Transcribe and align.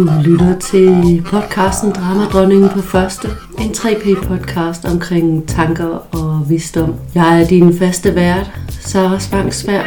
Du 0.00 0.08
lytter 0.24 0.58
til 0.58 1.22
podcasten 1.26 1.90
Dramadronningen 1.90 2.68
på 2.68 2.80
første. 2.80 3.28
En 3.58 3.70
3P-podcast 3.70 4.92
omkring 4.92 5.48
tanker 5.48 6.16
og 6.16 6.50
visdom. 6.50 6.94
Jeg 7.14 7.42
er 7.42 7.46
din 7.46 7.78
faste 7.78 8.14
vært, 8.14 8.50
Sara 8.80 9.18
Spangsvær. 9.18 9.82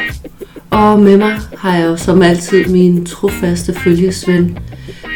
Og 0.70 1.00
med 1.00 1.18
mig 1.18 1.34
har 1.58 1.78
jeg 1.78 1.88
jo 1.88 1.98
som 1.98 2.22
altid 2.22 2.66
min 2.66 3.06
trofaste 3.06 3.74
følgesvend, 3.74 4.56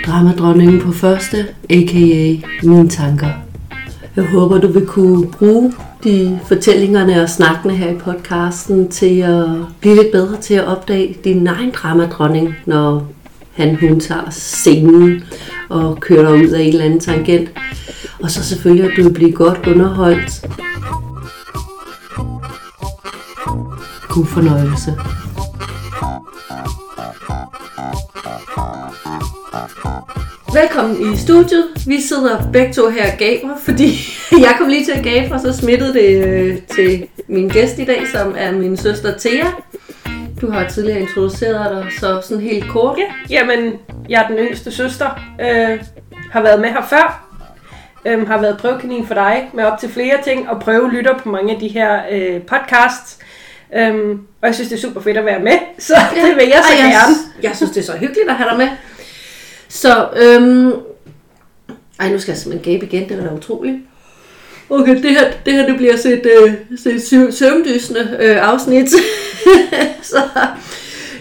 Dramadronningen 0.05 0.81
på 0.81 0.91
første, 0.91 1.45
a.k.a. 1.69 2.47
mine 2.63 2.89
tanker. 2.89 3.29
Jeg 4.15 4.25
håber, 4.25 4.57
du 4.57 4.67
vil 4.67 4.85
kunne 4.85 5.27
bruge 5.27 5.73
de 6.03 6.39
fortællingerne 6.45 7.21
og 7.21 7.29
snakkene 7.29 7.75
her 7.75 7.89
i 7.89 7.95
podcasten 7.95 8.89
til 8.89 9.19
at 9.19 9.47
blive 9.79 9.95
lidt 9.95 10.11
bedre 10.11 10.37
til 10.41 10.53
at 10.53 10.67
opdage 10.67 11.15
din 11.23 11.47
egen 11.47 11.71
dramadronning, 11.71 12.55
når 12.65 13.07
han 13.57 13.75
hun 13.75 13.99
tager 13.99 14.29
scenen 14.29 15.23
og 15.69 15.99
kører 15.99 16.33
ud 16.33 16.49
af 16.49 16.61
en 16.61 16.69
eller 16.69 16.85
anden 16.85 16.99
tangent. 16.99 17.49
Og 18.23 18.31
så 18.31 18.43
selvfølgelig, 18.43 18.91
at 18.91 18.97
du 18.97 19.03
vil 19.03 19.13
blive 19.13 19.31
godt 19.31 19.67
underholdt. 19.67 20.45
God 24.09 24.25
fornøjelse. 24.25 24.93
Velkommen 30.53 31.13
i 31.13 31.17
studiet. 31.17 31.67
Vi 31.87 32.01
sidder 32.01 32.51
begge 32.51 32.73
to 32.73 32.89
her 32.89 33.11
og 33.11 33.17
gaber, 33.17 33.49
fordi 33.63 33.99
jeg 34.45 34.55
kom 34.59 34.67
lige 34.67 34.85
til 34.85 34.91
at 34.91 35.03
gabe, 35.03 35.33
og 35.33 35.39
så 35.39 35.53
smittede 35.53 35.93
det 35.93 36.25
øh, 36.25 36.57
til 36.75 37.07
min 37.27 37.49
gæst 37.49 37.79
i 37.79 37.85
dag, 37.85 38.07
som 38.13 38.35
er 38.37 38.51
min 38.51 38.77
søster 38.77 39.17
Thea. 39.19 39.47
Du 40.41 40.51
har 40.51 40.69
tidligere 40.69 40.99
introduceret 40.99 41.83
dig, 41.83 41.91
så 41.99 42.21
sådan 42.21 42.43
helt 42.43 42.69
kort. 42.69 42.97
Ja, 42.97 43.11
jamen, 43.29 43.73
jeg 44.09 44.23
er 44.23 44.27
den 44.27 44.37
yngste 44.37 44.71
søster. 44.71 45.09
Øh, 45.41 45.83
har 46.31 46.41
været 46.41 46.61
med 46.61 46.69
her 46.69 46.81
før. 46.89 47.27
Øh, 48.05 48.27
har 48.27 48.41
været 48.41 48.57
prøvekanin 48.57 49.07
for 49.07 49.13
dig 49.13 49.49
med 49.53 49.63
op 49.63 49.79
til 49.79 49.89
flere 49.89 50.17
ting, 50.23 50.49
og 50.49 50.59
prøve 50.59 50.91
lytter 50.91 51.17
på 51.17 51.29
mange 51.29 51.53
af 51.53 51.59
de 51.59 51.67
her 51.67 52.01
øh, 52.11 52.41
podcasts. 52.41 53.19
Um, 53.89 54.27
og 54.41 54.47
jeg 54.47 54.55
synes, 54.55 54.69
det 54.69 54.77
er 54.77 54.81
super 54.81 55.01
fedt 55.01 55.17
at 55.17 55.25
være 55.25 55.39
med, 55.39 55.57
så 55.79 55.93
ja. 56.15 56.27
det 56.27 56.35
vil 56.35 56.47
jeg 56.47 56.63
så 56.63 56.73
Ej, 56.73 56.83
jeg, 56.83 56.91
gerne. 56.91 57.15
Jeg 57.43 57.55
synes, 57.55 57.71
det 57.71 57.81
er 57.81 57.85
så 57.85 57.97
hyggeligt 57.97 58.29
at 58.29 58.35
have 58.35 58.49
dig 58.49 58.57
med. 58.57 58.69
Så, 59.67 60.09
øhm, 60.15 60.73
ej, 61.99 62.11
nu 62.11 62.19
skal 62.19 62.31
jeg 62.31 62.37
simpelthen 62.37 62.73
gabe 62.73 62.85
igen, 62.85 63.09
det 63.09 63.17
var 63.17 63.23
da 63.23 63.33
utroligt. 63.35 63.77
Okay, 64.69 65.03
det 65.03 65.11
her, 65.11 65.31
det 65.45 65.53
her 65.53 65.65
det 65.67 65.77
bliver 65.77 65.95
set, 65.95 66.25
øh, 66.25 66.53
set 66.77 67.01
sø- 67.01 67.31
søvndysende 67.31 68.17
øh, 68.19 68.49
afsnit. 68.49 68.89
så, 70.01 70.17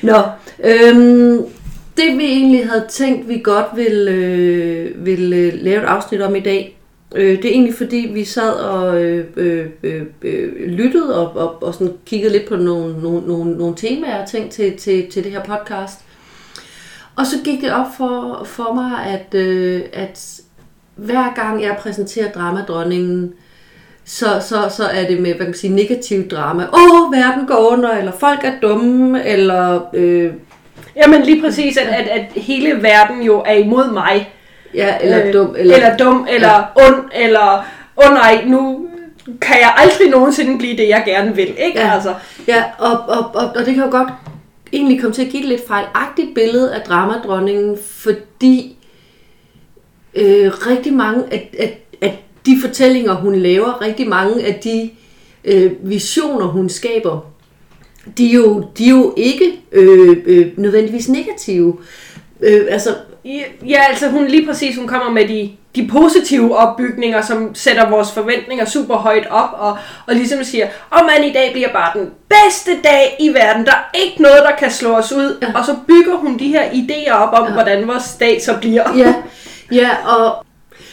nå, 0.03 0.23
øhm, 0.65 1.45
det 1.97 2.19
vi 2.19 2.25
egentlig 2.25 2.69
havde 2.69 2.85
tænkt, 2.89 3.29
vi 3.29 3.41
godt 3.45 3.67
ville, 3.77 4.11
øh, 4.11 5.07
ville 5.07 5.37
øh, 5.37 5.53
lave 5.55 5.83
et 5.83 5.87
afsnit 5.87 6.23
om 6.23 6.37
i 6.37 6.41
dag, 6.41 6.79
øh, 7.15 7.37
det 7.37 7.45
er 7.45 7.51
egentlig 7.51 7.75
fordi, 7.75 8.11
vi 8.15 8.25
sad 8.25 8.53
og 8.53 9.03
øh, 9.03 9.25
øh, 9.37 9.67
øh, 9.83 10.03
øh, 10.23 10.69
lyttede 10.69 11.21
og, 11.21 11.37
og, 11.37 11.63
og 11.63 11.75
sådan 11.75 11.93
kiggede 12.07 12.33
lidt 12.33 12.49
på 12.49 12.57
nogle, 12.57 13.03
nogle, 13.03 13.27
nogle, 13.27 13.53
nogle 13.59 13.77
temaer 13.77 14.23
og 14.23 14.29
ting 14.29 14.51
til, 14.51 14.77
til, 14.77 15.11
til 15.11 15.25
det 15.25 15.33
her 15.33 15.43
podcast. 15.45 16.01
Og 17.17 17.27
så 17.27 17.37
gik 17.45 17.61
det 17.61 17.73
op 17.73 17.87
for, 17.97 18.45
for 18.45 18.75
mig, 18.75 19.07
at, 19.07 19.35
øh, 19.41 19.83
at 19.93 20.41
hver 20.97 21.35
gang 21.35 21.63
jeg 21.63 21.77
præsenterer 21.81 22.31
dramadronningen, 22.31 23.33
så, 24.05 24.27
så, 24.41 24.57
så 24.77 24.85
er 24.85 25.07
det 25.07 25.21
med 25.21 25.31
hvad 25.31 25.39
kan 25.39 25.47
man 25.47 25.55
sige, 25.55 25.75
negativ 25.75 26.29
drama. 26.29 26.63
Åh, 26.63 27.03
oh, 27.03 27.13
verden 27.13 27.47
går 27.47 27.73
under, 27.73 27.91
eller 27.91 28.13
folk 28.13 28.41
er 28.45 28.53
dumme, 28.63 29.27
eller... 29.27 29.81
Øh, 29.95 30.33
Jamen 30.97 31.23
lige 31.23 31.41
præcis, 31.43 31.77
at, 31.77 31.87
at, 31.87 32.09
at 32.09 32.43
hele 32.43 32.83
verden 32.83 33.23
jo 33.23 33.43
er 33.47 33.53
imod 33.53 33.93
mig. 33.93 34.33
ja, 34.75 34.97
eller 35.01 35.27
Øh, 35.27 35.33
dum. 35.33 35.55
Eller, 35.59 35.75
eller 35.77 35.97
dum, 35.97 36.27
eller 36.31 36.49
ja. 36.49 36.89
ond, 36.89 37.05
eller 37.15 37.65
åh 37.97 38.11
oh, 38.11 38.15
nej, 38.15 38.45
nu 38.47 38.89
kan 39.41 39.57
jeg 39.61 39.75
aldrig 39.77 40.11
nogensinde 40.11 40.59
blive 40.59 40.77
det, 40.77 40.89
jeg 40.89 41.03
gerne 41.07 41.37
vil. 41.37 41.55
Ikke? 41.59 41.81
Ja. 41.81 41.93
Altså, 41.95 42.15
Ja, 42.49 42.65
og, 42.79 42.91
og, 43.09 43.31
og, 43.35 43.53
og 43.57 43.67
det 43.67 43.75
kan 43.75 43.85
jo 43.85 43.91
godt 43.91 44.09
egentlig 44.73 45.01
komme 45.01 45.15
til 45.15 45.25
at 45.25 45.29
give 45.31 45.43
et 45.43 45.49
lidt 45.49 45.69
fejlagtigt 45.69 46.35
billede 46.35 46.75
af 46.75 46.81
dramadronningen, 46.81 47.79
fordi 47.87 48.76
øh, 50.17 50.53
rigtig 50.53 50.93
mange 50.93 51.25
af, 51.31 51.51
af, 51.59 51.81
af 52.01 52.25
de 52.47 52.59
fortællinger, 52.61 53.15
hun 53.15 53.37
laver, 53.37 53.81
rigtig 53.81 54.09
mange 54.09 54.45
af 54.45 54.55
de 54.55 54.91
øh, 55.45 55.73
visioner, 55.83 56.47
hun 56.47 56.69
skaber, 56.69 57.21
de 58.19 58.31
er 58.31 58.35
jo, 58.35 58.65
de 58.79 58.85
er 58.87 58.91
jo 58.91 59.15
ikke 59.17 59.53
øh, 59.73 60.17
øh, 60.27 60.47
nødvendigvis 60.57 61.09
negative. 61.09 61.77
Øh, 62.41 62.67
altså, 62.71 62.95
Ja, 63.67 63.83
altså 63.89 64.09
hun 64.09 64.27
lige 64.27 64.47
præcis, 64.47 64.77
hun 64.77 64.87
kommer 64.87 65.11
med 65.11 65.29
de, 65.29 65.51
de 65.77 65.89
positive 65.93 66.57
opbygninger, 66.57 67.23
som 67.23 67.55
sætter 67.55 67.91
vores 67.91 68.13
forventninger 68.13 68.65
super 68.65 68.95
højt 68.97 69.27
op, 69.31 69.51
og, 69.53 69.79
og 70.07 70.15
ligesom 70.15 70.45
siger, 70.45 70.67
om 70.91 71.05
man 71.05 71.25
i 71.25 71.33
dag 71.33 71.53
bliver 71.53 71.73
bare 71.73 71.91
den 71.99 72.11
bedste 72.29 72.71
dag 72.85 73.17
i 73.21 73.29
verden, 73.29 73.65
der 73.65 73.73
er 73.73 73.99
ikke 74.05 74.23
noget, 74.23 74.39
der 74.43 74.57
kan 74.59 74.71
slå 74.71 74.91
os 74.93 75.13
ud, 75.13 75.39
ja. 75.43 75.59
og 75.59 75.65
så 75.65 75.77
bygger 75.87 76.17
hun 76.17 76.39
de 76.39 76.49
her 76.49 76.63
idéer 76.71 77.13
op 77.13 77.33
om, 77.33 77.47
ja. 77.47 77.53
hvordan 77.53 77.89
vores 77.89 78.17
dag 78.21 78.43
så 78.43 78.57
bliver. 78.61 78.97
ja, 78.97 79.15
ja, 79.73 79.91
og 80.17 80.45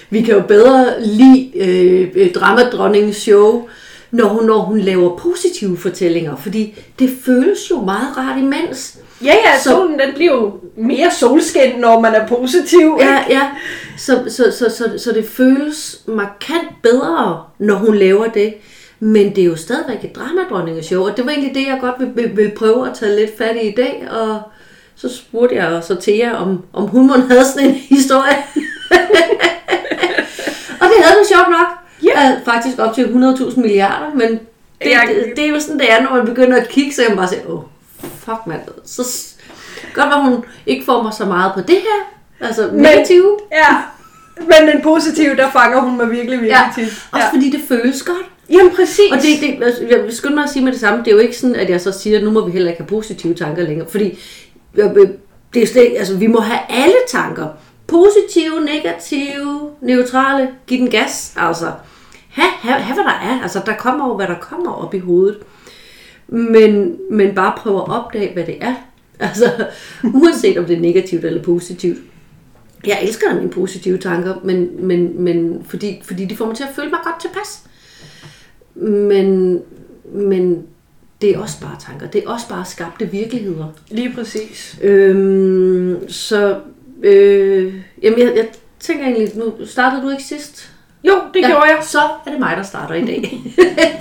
vi 0.10 0.22
kan 0.22 0.34
jo 0.34 0.42
bedre 0.48 0.86
lide 1.06 1.52
øh, 1.58 2.10
øh, 2.16 2.34
dramadronningens 2.34 3.16
show, 3.18 3.68
når 4.12 4.26
hun, 4.28 4.46
når 4.46 4.60
hun 4.60 4.80
laver 4.80 5.18
positive 5.18 5.78
fortællinger, 5.78 6.36
fordi 6.36 6.80
det 7.00 7.10
føles 7.26 7.60
jo 7.72 7.82
meget 7.82 8.18
rart 8.18 8.38
imens. 8.40 8.98
Ja, 9.24 9.34
ja, 9.46 9.58
Så- 9.58 9.70
solen 9.70 10.00
den 10.00 10.14
bliver 10.16 10.32
jo 10.34 10.54
mere 10.78 11.12
solskin, 11.12 11.80
når 11.80 12.00
man 12.00 12.14
er 12.16 12.28
positiv. 12.28 12.98
Ja, 13.00 13.20
ja. 13.30 13.42
Så, 13.98 14.24
så, 14.28 14.44
så, 14.60 14.70
så, 14.78 14.92
så 14.98 15.12
det 15.12 15.26
føles 15.26 16.02
markant 16.08 16.68
bedre, 16.84 17.44
når 17.60 17.76
hun 17.76 17.96
laver 17.96 18.28
det. 18.28 18.54
Men 19.00 19.36
det 19.36 19.42
er 19.42 19.46
jo 19.46 19.56
stadigvæk 19.56 20.04
et 20.04 20.16
dramadronningeshow, 20.16 21.04
og 21.06 21.18
det 21.18 21.26
var 21.26 21.32
egentlig 21.32 21.56
det, 21.56 21.62
jeg 21.68 21.78
godt 21.82 21.96
vil, 22.00 22.10
vil, 22.16 22.38
vil 22.38 22.52
prøve 22.58 22.90
at 22.90 22.96
tage 22.96 23.16
lidt 23.16 23.38
fat 23.38 23.56
i 23.64 23.68
i 23.68 23.72
dag. 23.76 24.08
Og 24.12 24.42
så 25.10 25.18
spurgte 25.18 25.56
jeg 25.56 25.84
så 25.84 25.96
Thea, 26.02 26.34
om, 26.36 26.64
om 26.74 26.88
hun 26.88 27.08
måtte 27.08 27.24
have 27.30 27.46
sådan 27.46 27.70
en 27.70 27.76
historie. 27.76 28.38
og 30.82 30.88
det 30.90 30.98
havde 31.04 31.16
du 31.20 31.26
sjovt 31.34 31.50
nok. 31.50 31.68
Ja. 32.04 32.32
Øh, 32.32 32.38
faktisk 32.46 32.80
op 32.80 32.96
til 32.96 33.04
100.000 33.04 33.60
milliarder, 33.60 34.14
men 34.16 34.30
det, 34.32 34.40
Jeg- 34.92 35.10
det, 35.16 35.34
det, 35.36 35.46
er 35.46 35.50
jo 35.50 35.60
sådan, 35.60 35.80
det 35.80 35.92
er, 35.92 36.02
når 36.04 36.16
man 36.16 36.26
begynder 36.26 36.58
at 36.62 36.70
kigge, 36.70 36.94
så 36.94 37.02
man 37.08 37.18
bare 37.18 37.28
sige, 37.28 37.42
åh, 37.48 37.56
oh, 37.56 37.64
fuck 38.20 38.48
mand. 38.48 38.62
Så 38.86 39.04
godt, 39.94 40.14
at 40.14 40.22
hun 40.24 40.46
ikke 40.66 40.86
får 40.86 41.04
mig 41.04 41.14
så 41.14 41.26
meget 41.26 41.52
på 41.54 41.62
det 41.62 41.76
her. 41.76 42.10
Altså 42.48 42.70
negative. 42.74 43.38
Ja, 43.52 43.76
men 44.40 44.68
den 44.76 44.82
positive, 44.84 45.36
der 45.36 45.52
fanger 45.52 45.82
hun 45.82 45.98
mig 45.98 46.12
virkelig, 46.12 46.42
virkelig 46.42 46.50
Ja, 46.78 46.82
tit. 46.84 47.04
også 47.12 47.28
fordi 47.34 47.50
det 47.50 47.62
føles 47.68 48.04
godt. 48.04 48.26
Jamen 48.50 48.72
præcis. 48.76 49.12
Og 49.12 49.18
det, 49.18 49.26
det, 49.42 49.90
jeg 49.92 50.04
vil 50.04 50.16
skynde 50.16 50.36
mig 50.36 50.44
at 50.44 50.50
sige 50.50 50.64
med 50.66 50.72
det 50.72 50.80
samme, 50.80 51.00
det 51.00 51.08
er 51.08 51.12
jo 51.12 51.18
ikke 51.18 51.38
sådan, 51.38 51.56
at 51.56 51.70
jeg 51.70 51.82
så 51.82 51.92
siger, 51.92 52.18
at 52.18 52.24
nu 52.24 52.32
må 52.32 52.46
vi 52.46 52.52
heller 52.52 52.70
ikke 52.72 52.82
have 52.84 52.88
positive 52.88 53.34
tanker 53.34 53.64
længere. 53.64 53.88
Fordi 53.90 54.20
Øh, 54.76 54.92
øh, 54.96 55.10
det 55.54 55.64
er 55.64 55.68
slet, 55.68 55.96
altså, 55.98 56.18
vi 56.18 56.28
må 56.28 56.40
have 56.40 56.60
alle 56.70 56.96
tanker. 57.08 57.48
Positive, 57.88 58.66
negative, 58.66 59.72
neutrale, 59.82 60.50
giv 60.68 60.80
den 60.80 60.90
gas. 60.90 61.34
Altså, 61.38 61.72
Ha, 62.34 62.42
ha, 62.42 62.72
ha 62.72 62.94
hvad 62.94 63.04
der 63.04 63.10
er. 63.10 63.42
Altså, 63.42 63.62
der 63.66 63.76
kommer 63.76 64.06
over, 64.06 64.16
hvad 64.16 64.28
der 64.28 64.40
kommer 64.40 64.72
op 64.72 64.94
i 64.94 65.00
hovedet. 65.00 65.38
Men, 66.28 66.98
men 67.12 67.36
bare 67.36 67.54
prøve 67.58 67.78
at 67.78 67.90
opdage, 67.90 68.34
hvad 68.34 68.46
det 68.46 68.58
er. 68.62 68.76
Altså, 69.20 69.68
uanset 70.22 70.58
om 70.58 70.66
det 70.66 70.78
er 70.78 70.82
negativt 70.82 71.26
eller 71.26 71.44
positivt. 71.44 71.98
Jeg 72.88 73.00
elsker 73.04 73.36
mine 73.36 73.50
positive 73.50 73.98
tanker, 73.98 74.36
men, 74.44 74.88
men, 74.88 75.22
men 75.22 75.66
fordi, 75.66 76.02
fordi 76.04 76.26
de 76.26 76.36
får 76.36 76.46
mig 76.46 76.56
til 76.56 76.64
at 76.64 76.76
føle 76.76 76.90
mig 76.90 77.00
godt 77.04 77.22
tilpas. 77.22 77.64
Men, 78.76 79.60
men 80.14 80.64
det 81.24 81.36
er 81.36 81.40
også 81.40 81.62
bare 81.62 81.76
tanker. 81.88 82.08
Det 82.08 82.24
er 82.24 82.30
også 82.30 82.50
bare 82.50 82.66
skabte 82.66 83.06
virkeligheder. 83.12 83.66
Lige 83.90 84.14
præcis. 84.16 84.80
Øhm, 84.82 86.10
så 86.10 86.56
øh, 87.04 87.74
jamen 88.04 88.20
jeg, 88.20 88.34
jeg 88.36 88.48
tænker 88.80 89.06
egentlig, 89.06 89.32
nu 89.36 89.54
startede 89.66 90.02
du 90.02 90.10
ikke 90.10 90.24
sidst? 90.24 90.70
Jo, 91.04 91.14
det 91.34 91.42
ja. 91.42 91.48
gjorde 91.48 91.64
jeg. 91.64 91.78
Så 91.82 92.00
er 92.26 92.32
det 92.32 92.40
mig, 92.40 92.58
der 92.58 92.64
starter 92.64 92.96
i 92.96 93.06
dag. 93.06 93.40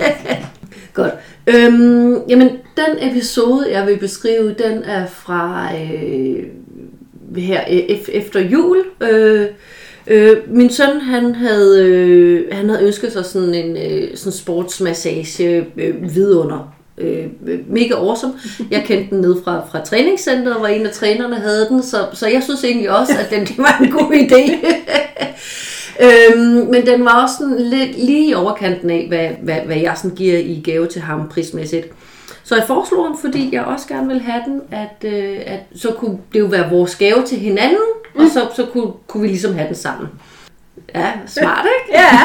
Godt. 0.93 1.13
Øhm, 1.47 2.17
jamen, 2.29 2.49
den 2.49 3.11
episode, 3.11 3.71
jeg 3.71 3.87
vil 3.87 3.97
beskrive, 3.97 4.53
den 4.53 4.83
er 4.83 5.05
fra 5.07 5.69
øh, 5.75 6.43
her 7.35 7.61
ef- 7.61 8.11
efter 8.11 8.39
jul. 8.39 8.77
Øh, 9.01 9.47
øh, 10.07 10.37
min 10.47 10.69
søn, 10.69 11.01
han 11.01 11.35
havde, 11.35 11.85
øh, 11.87 12.45
han 12.51 12.69
havde 12.69 12.85
ønsket 12.85 13.11
sig 13.11 13.25
sådan 13.25 13.53
en 13.53 13.77
øh, 13.77 14.17
sådan 14.17 14.31
sportsmassage 14.31 15.67
øh, 15.77 16.15
vidunder. 16.15 16.73
Øh, 16.97 17.25
mega 17.67 17.93
awesome. 17.93 18.33
Jeg 18.71 18.83
kendte 18.85 19.15
den 19.15 19.21
ned 19.21 19.43
fra, 19.43 19.61
fra 19.71 19.85
træningscenteret, 19.85 20.57
hvor 20.57 20.67
en 20.67 20.85
af 20.85 20.91
trænerne 20.91 21.35
havde 21.35 21.67
den, 21.69 21.83
så, 21.83 21.97
så 22.13 22.27
jeg 22.27 22.43
synes 22.43 22.63
egentlig 22.63 22.89
også, 22.99 23.13
at 23.19 23.29
den 23.29 23.45
det 23.45 23.57
var 23.57 23.79
en 23.83 23.91
god 23.91 24.11
idé. 24.11 24.65
øhm, 26.05 26.69
men 26.71 26.85
den 26.85 27.05
var 27.05 27.23
også 27.23 27.35
sådan 27.39 27.59
lidt 27.59 28.05
lige 28.05 28.29
i 28.29 28.33
overkanten 28.33 28.89
af, 28.89 29.05
hvad, 29.07 29.29
hvad, 29.41 29.65
hvad 29.65 29.77
jeg 29.77 29.97
sådan 29.97 30.15
giver 30.15 30.37
i 30.37 30.61
gave 30.65 30.87
til 30.87 31.01
ham 31.01 31.29
prismæssigt. 31.29 31.87
Så 32.43 32.55
jeg 32.55 32.63
foreslog 32.67 33.05
ham, 33.05 33.17
fordi 33.17 33.49
jeg 33.51 33.63
også 33.63 33.87
gerne 33.87 34.07
vil 34.07 34.21
have 34.21 34.43
den, 34.45 34.61
at, 34.71 35.13
øh, 35.13 35.39
at 35.45 35.59
så 35.75 35.91
kunne 35.91 36.17
det 36.33 36.39
jo 36.39 36.45
være 36.45 36.69
vores 36.69 36.95
gave 36.95 37.23
til 37.25 37.37
hinanden, 37.39 37.77
og 38.15 38.25
så, 38.33 38.47
så 38.55 38.65
kunne, 38.65 38.91
kunne 39.07 39.21
vi 39.21 39.27
ligesom 39.27 39.53
have 39.53 39.67
den 39.67 39.75
sammen. 39.75 40.07
Ja, 40.95 41.11
smart, 41.27 41.65
ikke? 41.79 41.99
Ja. 41.99 42.19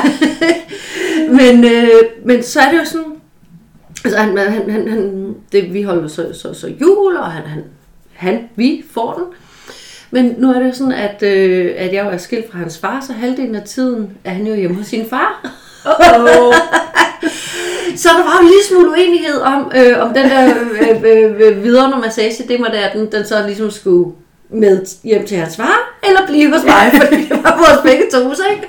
men, 1.39 1.65
øh, 1.65 1.91
men 2.25 2.43
så 2.43 2.61
er 2.61 2.71
det 2.71 2.79
jo 2.79 2.85
sådan, 2.85 3.18
altså 4.05 4.21
han, 4.21 4.39
han, 4.39 4.71
han, 4.71 4.89
han 4.89 5.35
det, 5.53 5.75
vi 5.75 5.83
holder 5.83 6.09
så, 6.09 6.27
så, 6.33 6.55
så 6.55 6.69
jul, 6.81 7.17
og 7.17 7.33
han, 7.33 7.43
han, 7.43 7.65
han, 8.13 8.49
vi 8.57 8.85
får 8.95 9.13
den. 9.13 9.25
Men 10.11 10.35
nu 10.39 10.53
er 10.53 10.59
det 10.59 10.67
jo 10.69 10.73
sådan, 10.73 10.93
at, 10.93 11.23
øh, 11.23 11.75
at 11.77 11.93
jeg 11.93 12.05
jo 12.05 12.11
er 12.11 12.17
skilt 12.17 12.51
fra 12.51 12.59
hans 12.59 12.79
far, 12.79 13.05
så 13.07 13.13
halvdelen 13.13 13.55
af 13.55 13.63
tiden 13.63 14.11
er 14.25 14.31
han 14.31 14.47
jo 14.47 14.55
hjemme 14.55 14.77
hos 14.77 14.87
sin 14.87 15.09
far. 15.11 15.55
Uh-oh. 15.85 16.55
Så 17.97 18.09
der 18.09 18.25
var 18.25 18.39
jo 18.43 18.49
lille 18.49 18.65
smule 18.69 18.91
uenighed 18.91 19.41
om, 19.41 19.73
øh, 19.77 20.03
om 20.03 20.15
den 20.15 20.31
der 20.31 20.55
øh, 20.81 21.03
øh, 21.05 21.41
øh, 21.41 21.65
videre 21.65 22.01
massage, 22.01 22.49
det 22.49 22.61
var 22.61 22.69
der, 22.69 22.93
den, 22.93 23.13
den 23.13 23.27
så 23.27 23.47
ligesom 23.47 23.71
skulle 23.71 24.13
med 24.51 24.87
hjem 25.05 25.27
til 25.27 25.37
hans 25.37 25.57
far, 25.57 25.99
eller 26.09 26.27
blive 26.27 26.53
hos 26.53 26.65
mig, 26.65 26.91
for 27.01 27.17
det 27.17 27.31
var 27.31 27.57
vores 27.57 27.81
begge 27.83 28.05
to, 28.13 28.31
ikke? 28.51 28.69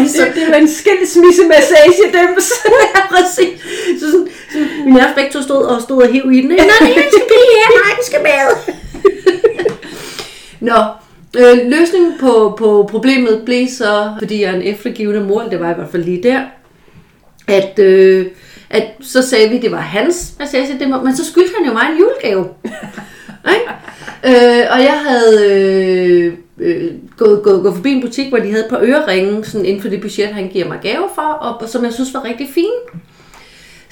Vi 0.00 0.08
så, 0.08 0.24
det, 0.24 0.34
det 0.34 0.44
var 0.50 0.56
en 0.56 0.68
skilsmisse 0.68 1.44
massage 1.48 2.04
dems. 2.12 2.52
ja, 2.94 3.00
præcis. 3.14 3.60
Så, 4.00 4.10
sådan, 4.10 4.28
så 4.96 5.08
begge 5.16 5.30
to 5.30 5.42
stod 5.42 5.62
og 5.62 5.82
stod 5.82 6.02
og 6.02 6.12
hæv 6.12 6.32
i 6.32 6.40
den. 6.42 6.50
ikke? 6.50 6.64
Nej, 6.64 6.88
den 7.00 7.08
skal 7.12 7.26
blive 7.30 7.48
her, 7.58 7.68
nej, 7.84 7.94
den 7.96 8.04
skal 8.04 8.20
med. 8.22 8.74
Nå, 10.68 10.78
øh, 11.36 11.58
løsningen 11.66 12.14
på, 12.20 12.54
på 12.58 12.88
problemet 12.90 13.42
blev 13.44 13.68
så, 13.68 14.12
fordi 14.18 14.42
jeg 14.42 14.50
er 14.50 14.54
en 14.54 14.62
eftergivende 14.62 15.20
mor, 15.20 15.42
det 15.42 15.60
var 15.60 15.70
i 15.70 15.74
hvert 15.74 15.90
fald 15.90 16.04
lige 16.04 16.22
der, 16.22 16.40
at, 17.46 17.78
øh, 17.78 18.26
at 18.70 18.84
så 19.00 19.22
sagde 19.22 19.48
vi, 19.48 19.56
at 19.56 19.62
det 19.62 19.70
var 19.70 19.80
hans 19.80 20.32
massage, 20.38 20.78
det 20.78 20.88
må, 20.88 21.02
men 21.02 21.16
så 21.16 21.24
skyldte 21.24 21.52
han 21.58 21.66
jo 21.66 21.72
mig 21.72 21.86
en 21.92 21.98
julegave. 21.98 22.48
ikke? 23.54 23.70
Øh, 24.24 24.66
og 24.70 24.80
jeg 24.80 25.00
havde 25.06 25.52
øh, 25.52 26.32
øh, 26.58 26.92
gået, 27.16 27.42
gået, 27.42 27.62
gået 27.62 27.74
forbi 27.74 27.92
en 27.92 28.02
butik, 28.02 28.28
hvor 28.28 28.38
de 28.38 28.50
havde 28.50 28.64
et 28.64 28.70
par 28.70 28.80
øreringe, 28.82 29.44
sådan 29.44 29.66
inden 29.66 29.82
for 29.82 29.88
det 29.88 30.00
budget, 30.00 30.28
han 30.28 30.48
giver 30.48 30.68
mig 30.68 30.78
gave 30.82 31.08
for, 31.14 31.22
og, 31.22 31.60
og 31.60 31.68
som 31.68 31.84
jeg 31.84 31.92
synes 31.92 32.14
var 32.14 32.24
rigtig 32.24 32.48
fine. 32.54 33.00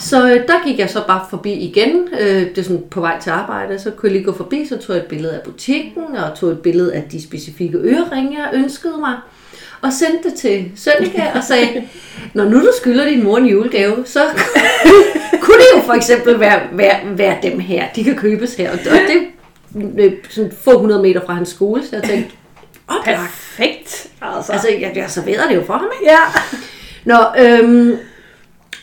Så 0.02 0.30
øh, 0.30 0.46
der 0.46 0.66
gik 0.66 0.78
jeg 0.78 0.90
så 0.90 1.06
bare 1.06 1.24
forbi 1.30 1.52
igen, 1.52 2.08
øh, 2.20 2.48
det 2.48 2.58
er 2.58 2.62
sådan 2.62 2.84
på 2.90 3.00
vej 3.00 3.20
til 3.20 3.30
arbejde, 3.30 3.78
så 3.78 3.90
kunne 3.90 4.08
jeg 4.08 4.12
lige 4.12 4.24
gå 4.24 4.32
forbi, 4.32 4.66
så 4.66 4.78
tog 4.78 4.96
jeg 4.96 5.02
et 5.02 5.08
billede 5.08 5.32
af 5.32 5.42
butikken, 5.42 6.16
og 6.16 6.38
tog 6.38 6.50
et 6.50 6.58
billede 6.58 6.94
af 6.94 7.02
de 7.12 7.22
specifikke 7.22 7.78
øreringe, 7.78 8.38
jeg 8.38 8.50
ønskede 8.54 8.98
mig, 9.00 9.16
og 9.82 9.92
sendte 9.92 10.30
det 10.30 10.38
til 10.38 10.72
Sønneke 10.76 11.22
og 11.34 11.44
sagde, 11.44 11.88
når 12.34 12.44
nu 12.44 12.60
du 12.60 12.72
skylder 12.80 13.04
din 13.04 13.24
mor 13.24 13.38
en 13.38 13.46
julegave, 13.46 13.96
så 14.04 14.20
kunne 15.42 15.56
det 15.56 15.66
jo 15.76 15.80
for 15.82 15.92
eksempel 15.92 16.40
være, 16.40 16.60
være, 16.72 16.98
være 17.18 17.38
dem 17.42 17.60
her, 17.60 17.84
de 17.96 18.04
kan 18.04 18.16
købes 18.16 18.54
her, 18.54 18.72
og 18.72 18.78
det 18.78 18.86
er 20.04 20.10
sådan 20.28 20.52
få 20.64 20.78
hundrede 20.78 21.02
meter 21.02 21.20
fra 21.26 21.34
hans 21.34 21.48
skole, 21.48 21.82
så 21.82 21.96
jeg 21.96 22.04
tænkte, 22.04 22.34
oplagt. 22.88 23.18
Perfekt. 23.18 24.08
Altså. 24.22 24.52
Altså, 24.52 24.68
jeg, 24.80 24.92
jeg 24.96 25.10
serverede 25.10 25.48
det 25.48 25.54
jo 25.54 25.64
for 25.64 25.74
ham, 25.74 25.88
ikke? 26.00 26.12
ja. 26.12 26.20
Nå, 27.04 27.16
øhm, 27.38 27.96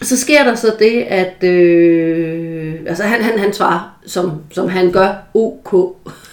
så 0.02 0.18
sker 0.18 0.44
der 0.44 0.56
så 0.56 0.76
det, 0.80 1.02
at 1.02 1.44
øh, 1.44 2.74
altså 2.88 3.04
han, 3.04 3.22
han, 3.22 3.40
han 3.40 3.54
svarer, 3.54 4.00
som, 4.06 4.32
som 4.52 4.70
han 4.70 4.92
gør, 4.92 5.10
OK. 5.34 5.74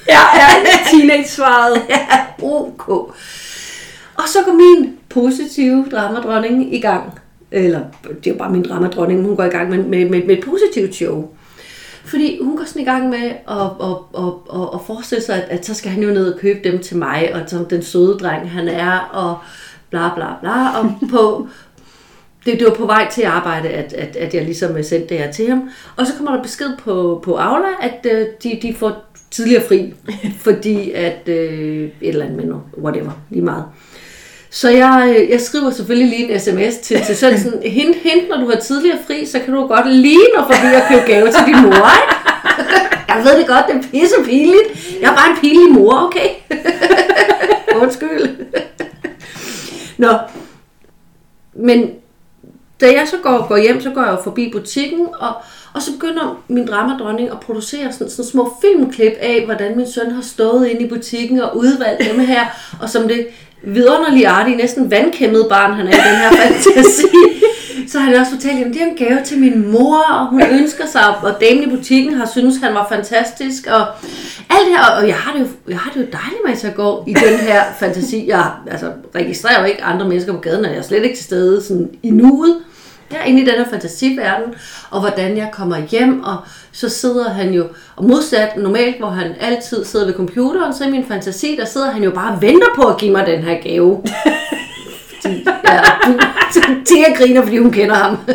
Ja, 0.08 0.20
ja, 0.34 0.48
teenage-svaret. 0.90 1.82
ja, 1.88 2.06
OK. 2.42 2.88
Og 4.14 4.28
så 4.28 4.38
går 4.44 4.52
min 4.52 4.96
positive 5.08 5.86
dramadronning 5.90 6.74
i 6.74 6.80
gang. 6.80 7.20
Eller, 7.50 7.80
det 8.08 8.26
er 8.26 8.30
jo 8.30 8.38
bare 8.38 8.52
min 8.52 8.62
dramadronning, 8.62 9.22
hun 9.22 9.36
går 9.36 9.44
i 9.44 9.48
gang 9.48 9.70
med, 9.70 9.78
med, 9.78 10.10
med, 10.10 10.22
med 10.24 10.38
et 10.38 10.44
positivt 10.44 10.94
show. 10.94 11.28
Fordi 12.06 12.38
hun 12.42 12.56
går 12.56 12.64
sådan 12.64 12.82
i 12.82 12.84
gang 12.84 13.08
med 13.08 13.30
at, 13.48 13.70
at, 13.80 13.96
at, 14.18 14.32
at, 14.54 14.68
at 14.74 14.80
forestille 14.86 15.24
sig, 15.24 15.42
at, 15.42 15.48
at 15.48 15.66
så 15.66 15.74
skal 15.74 15.90
han 15.90 16.02
jo 16.02 16.10
ned 16.10 16.32
og 16.32 16.40
købe 16.40 16.70
dem 16.70 16.78
til 16.78 16.96
mig, 16.96 17.30
og 17.34 17.40
som 17.46 17.64
den 17.64 17.82
søde 17.82 18.18
dreng 18.18 18.50
han 18.50 18.68
er, 18.68 18.98
og 18.98 19.38
bla 19.90 20.14
bla 20.14 20.26
bla. 20.40 20.78
Og 20.78 20.94
på, 21.10 21.48
det, 22.46 22.58
det 22.58 22.66
var 22.66 22.74
på 22.74 22.86
vej 22.86 23.08
til 23.12 23.22
arbejde, 23.22 23.68
at, 23.68 23.92
at, 23.92 24.16
at 24.16 24.34
jeg 24.34 24.44
ligesom 24.44 24.82
sendte 24.82 25.08
det 25.08 25.18
her 25.18 25.32
til 25.32 25.48
ham. 25.48 25.70
Og 25.96 26.06
så 26.06 26.12
kommer 26.16 26.36
der 26.36 26.42
besked 26.42 26.76
på, 26.78 27.20
på 27.24 27.36
Aula, 27.36 27.68
at 27.80 28.06
øh, 28.12 28.26
de, 28.42 28.58
de 28.62 28.74
får 28.74 29.04
tidligere 29.30 29.62
fri, 29.68 29.94
fordi 30.44 30.90
at 30.90 31.28
øh, 31.28 31.82
et 31.84 32.08
eller 32.08 32.24
andet 32.24 32.36
med 32.36 32.46
noget, 32.46 32.62
whatever, 32.78 33.10
lige 33.30 33.44
meget. 33.44 33.64
Så 34.56 34.68
jeg, 34.68 35.14
øh, 35.18 35.30
jeg 35.30 35.40
skriver 35.40 35.70
selvfølgelig 35.70 36.08
lige 36.08 36.32
en 36.32 36.40
sms 36.40 36.76
til, 36.76 37.00
til 37.06 37.16
sådan, 37.16 37.38
sådan 37.40 37.62
hint, 37.78 37.96
hint, 37.96 38.28
når 38.28 38.36
du 38.40 38.50
har 38.50 38.56
tidligere 38.56 38.98
fri, 39.06 39.26
så 39.26 39.38
kan 39.38 39.54
du 39.54 39.66
godt 39.66 39.92
lige 39.92 40.28
nå 40.36 40.42
forbi 40.42 40.74
og 40.74 40.82
købe 40.88 41.06
gave 41.06 41.26
til 41.26 41.46
din 41.46 41.62
mor, 41.62 41.90
ikke? 41.98 42.14
Jeg 43.14 43.24
ved 43.24 43.38
det 43.38 43.46
godt, 43.46 43.66
det 43.68 43.76
er 43.76 43.82
pisse 43.90 44.14
pinligt. 44.24 44.98
Jeg 45.00 45.10
er 45.10 45.14
bare 45.14 45.30
en 45.30 45.36
pinlig 45.40 45.72
mor, 45.72 46.06
okay? 46.06 46.28
Undskyld. 47.82 48.36
Nå, 49.98 50.18
men 51.54 51.90
da 52.80 52.86
jeg 52.86 53.08
så 53.10 53.16
går, 53.22 53.48
går 53.48 53.56
hjem, 53.56 53.80
så 53.80 53.90
går 53.90 54.04
jeg 54.04 54.18
forbi 54.24 54.50
butikken, 54.52 55.06
og, 55.18 55.32
og 55.72 55.82
så 55.82 55.92
begynder 55.92 56.42
min 56.48 56.66
dramadronning 56.66 57.30
at 57.30 57.40
producere 57.40 57.92
sådan, 57.92 58.10
sådan 58.10 58.30
små 58.30 58.52
filmklip 58.60 59.12
af, 59.20 59.44
hvordan 59.44 59.76
min 59.76 59.92
søn 59.92 60.10
har 60.10 60.22
stået 60.22 60.68
inde 60.68 60.82
i 60.82 60.88
butikken 60.88 61.40
og 61.40 61.56
udvalgt 61.56 62.10
dem 62.10 62.20
her, 62.20 62.46
og 62.80 62.90
som 62.90 63.08
det 63.08 63.26
vidunderlige 63.66 64.28
artige, 64.28 64.56
næsten 64.56 64.90
vandkæmmede 64.90 65.46
barn, 65.48 65.72
han 65.72 65.86
er 65.86 65.90
i 65.90 66.08
den 66.08 66.16
her 66.16 66.30
fantasi, 66.30 67.06
så 67.90 67.98
har 67.98 68.06
han 68.06 68.20
også 68.20 68.32
fortalt, 68.32 68.66
at 68.66 68.74
det 68.74 68.82
er 68.82 68.86
en 68.86 68.96
gave 68.96 69.18
til 69.24 69.38
min 69.38 69.72
mor, 69.72 69.98
og 69.98 70.26
hun 70.26 70.42
ønsker 70.42 70.86
sig, 70.86 71.16
og 71.22 71.40
damen 71.40 71.62
i 71.62 71.76
butikken 71.76 72.14
har 72.14 72.26
synes 72.26 72.56
han 72.62 72.74
var 72.74 72.86
fantastisk, 72.88 73.66
og 73.66 73.86
alt 74.50 74.66
det 74.66 74.76
her, 74.76 74.84
og 75.00 75.08
jeg 75.08 75.16
har 75.16 75.32
det 75.32 75.40
jo, 75.40 75.46
jeg 75.68 75.78
har 75.78 75.90
det 75.90 76.00
jo 76.00 76.06
dejligt 76.12 76.64
med 76.64 76.70
at 76.70 76.76
gå 76.76 77.04
i 77.06 77.14
den 77.14 77.38
her 77.38 77.62
fantasi. 77.78 78.28
Jeg 78.28 78.50
altså, 78.70 78.92
registrerer 79.14 79.60
jo 79.60 79.66
ikke 79.66 79.84
andre 79.84 80.08
mennesker 80.08 80.32
på 80.32 80.38
gaden, 80.38 80.64
og 80.64 80.70
jeg 80.70 80.78
er 80.78 80.82
slet 80.82 81.04
ikke 81.04 81.16
til 81.16 81.24
stede 81.24 81.62
sådan, 81.62 81.90
i 82.02 82.10
nuet. 82.10 82.56
Jeg 83.10 83.18
er 83.20 83.24
inde 83.24 83.42
i 83.42 83.44
den 83.44 83.54
her 83.54 83.68
fantasiverden, 83.70 84.54
og 84.90 85.00
hvordan 85.00 85.36
jeg 85.36 85.48
kommer 85.52 85.76
hjem, 85.90 86.22
og 86.22 86.36
så 86.72 86.88
sidder 86.88 87.30
han 87.30 87.52
jo, 87.52 87.66
og 87.96 88.04
modsat 88.04 88.56
normalt, 88.56 88.98
hvor 88.98 89.08
han 89.08 89.34
altid 89.40 89.84
sidder 89.84 90.06
ved 90.06 90.14
computeren, 90.14 90.74
så 90.74 90.84
i 90.84 90.90
min 90.90 91.06
fantasi, 91.08 91.56
der 91.56 91.64
sidder 91.64 91.90
han 91.90 92.02
jo 92.02 92.10
bare 92.10 92.34
og 92.34 92.42
venter 92.42 92.66
på 92.76 92.82
at 92.82 92.98
give 92.98 93.12
mig 93.12 93.26
den 93.26 93.42
her 93.42 93.62
gave. 93.62 94.02
Fordi, 95.22 95.46
ja, 95.68 95.80
Tia 96.86 97.12
griner, 97.16 97.42
fordi 97.42 97.58
hun 97.58 97.72
kender 97.72 97.94
ham. 97.94 98.18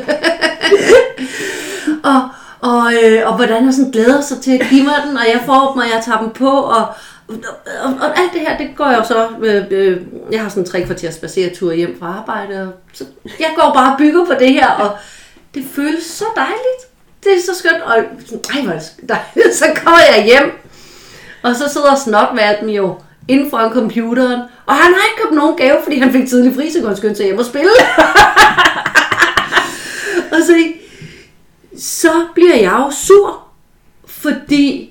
og, 2.13 2.29
og, 2.69 2.93
øh, 3.03 3.27
og 3.27 3.35
hvordan 3.35 3.63
han 3.63 3.73
sådan 3.73 3.91
glæder 3.91 4.21
sig 4.21 4.41
til 4.41 4.51
at 4.51 4.67
give 4.69 4.83
mig 4.83 4.95
den, 5.07 5.17
og 5.17 5.23
jeg 5.33 5.41
får 5.45 5.71
dem, 5.71 5.81
og 5.81 5.87
jeg 5.95 6.03
tager 6.05 6.19
dem 6.19 6.29
på, 6.29 6.49
og, 6.49 6.85
og, 7.83 7.93
og 8.01 8.19
alt 8.19 8.33
det 8.33 8.41
her, 8.41 8.57
det 8.57 8.69
går 8.75 8.85
jeg 8.85 8.97
jo 8.97 9.03
så, 9.03 9.27
øh, 9.41 9.63
øh, 9.71 10.01
jeg 10.31 10.41
har 10.41 10.49
sådan 10.49 10.63
en 10.63 10.69
tre 10.69 10.83
kvarters 10.83 11.13
spaceretur 11.13 11.73
hjem 11.73 11.99
fra 11.99 12.15
arbejde, 12.19 12.61
og 12.61 12.73
så 12.93 13.05
jeg 13.39 13.51
går 13.55 13.71
bare 13.73 13.91
og 13.91 13.97
bygger 13.97 14.25
på 14.25 14.33
det 14.39 14.53
her, 14.53 14.69
og 14.69 14.97
det 15.53 15.65
føles 15.75 16.03
så 16.03 16.25
dejligt. 16.35 16.81
Det 17.23 17.31
er 17.31 17.41
så 17.41 17.59
skønt, 17.59 17.83
og 17.83 17.97
ej, 18.55 18.61
hvor 18.63 18.73
er 18.73 18.79
det 18.79 19.09
dejligt. 19.09 19.55
Så 19.59 19.65
kommer 19.75 19.99
jeg 20.15 20.25
hjem, 20.25 20.51
og 21.43 21.55
så 21.55 21.69
sidder 21.69 21.95
snotvalpen 21.95 22.69
jo 22.69 22.95
inden 23.27 23.49
foran 23.49 23.73
computeren, 23.73 24.41
og 24.65 24.75
han 24.75 24.93
har 24.93 25.07
ikke 25.07 25.21
købt 25.23 25.35
nogen 25.35 25.57
gave, 25.57 25.77
fordi 25.83 25.99
han 25.99 26.11
fik 26.11 26.29
tidlig 26.29 26.55
fri, 26.55 26.71
så 26.71 26.79
kunne 26.79 26.87
han 26.87 26.97
skynde 26.97 27.15
sig 27.15 27.25
hjem 27.25 27.37
og 27.37 27.45
spille. 27.45 27.69
og 30.31 30.37
så, 30.45 30.63
så 31.77 32.11
bliver 32.33 32.55
jeg 32.55 32.71
jo 32.71 32.91
sur, 32.91 33.43
fordi 34.05 34.90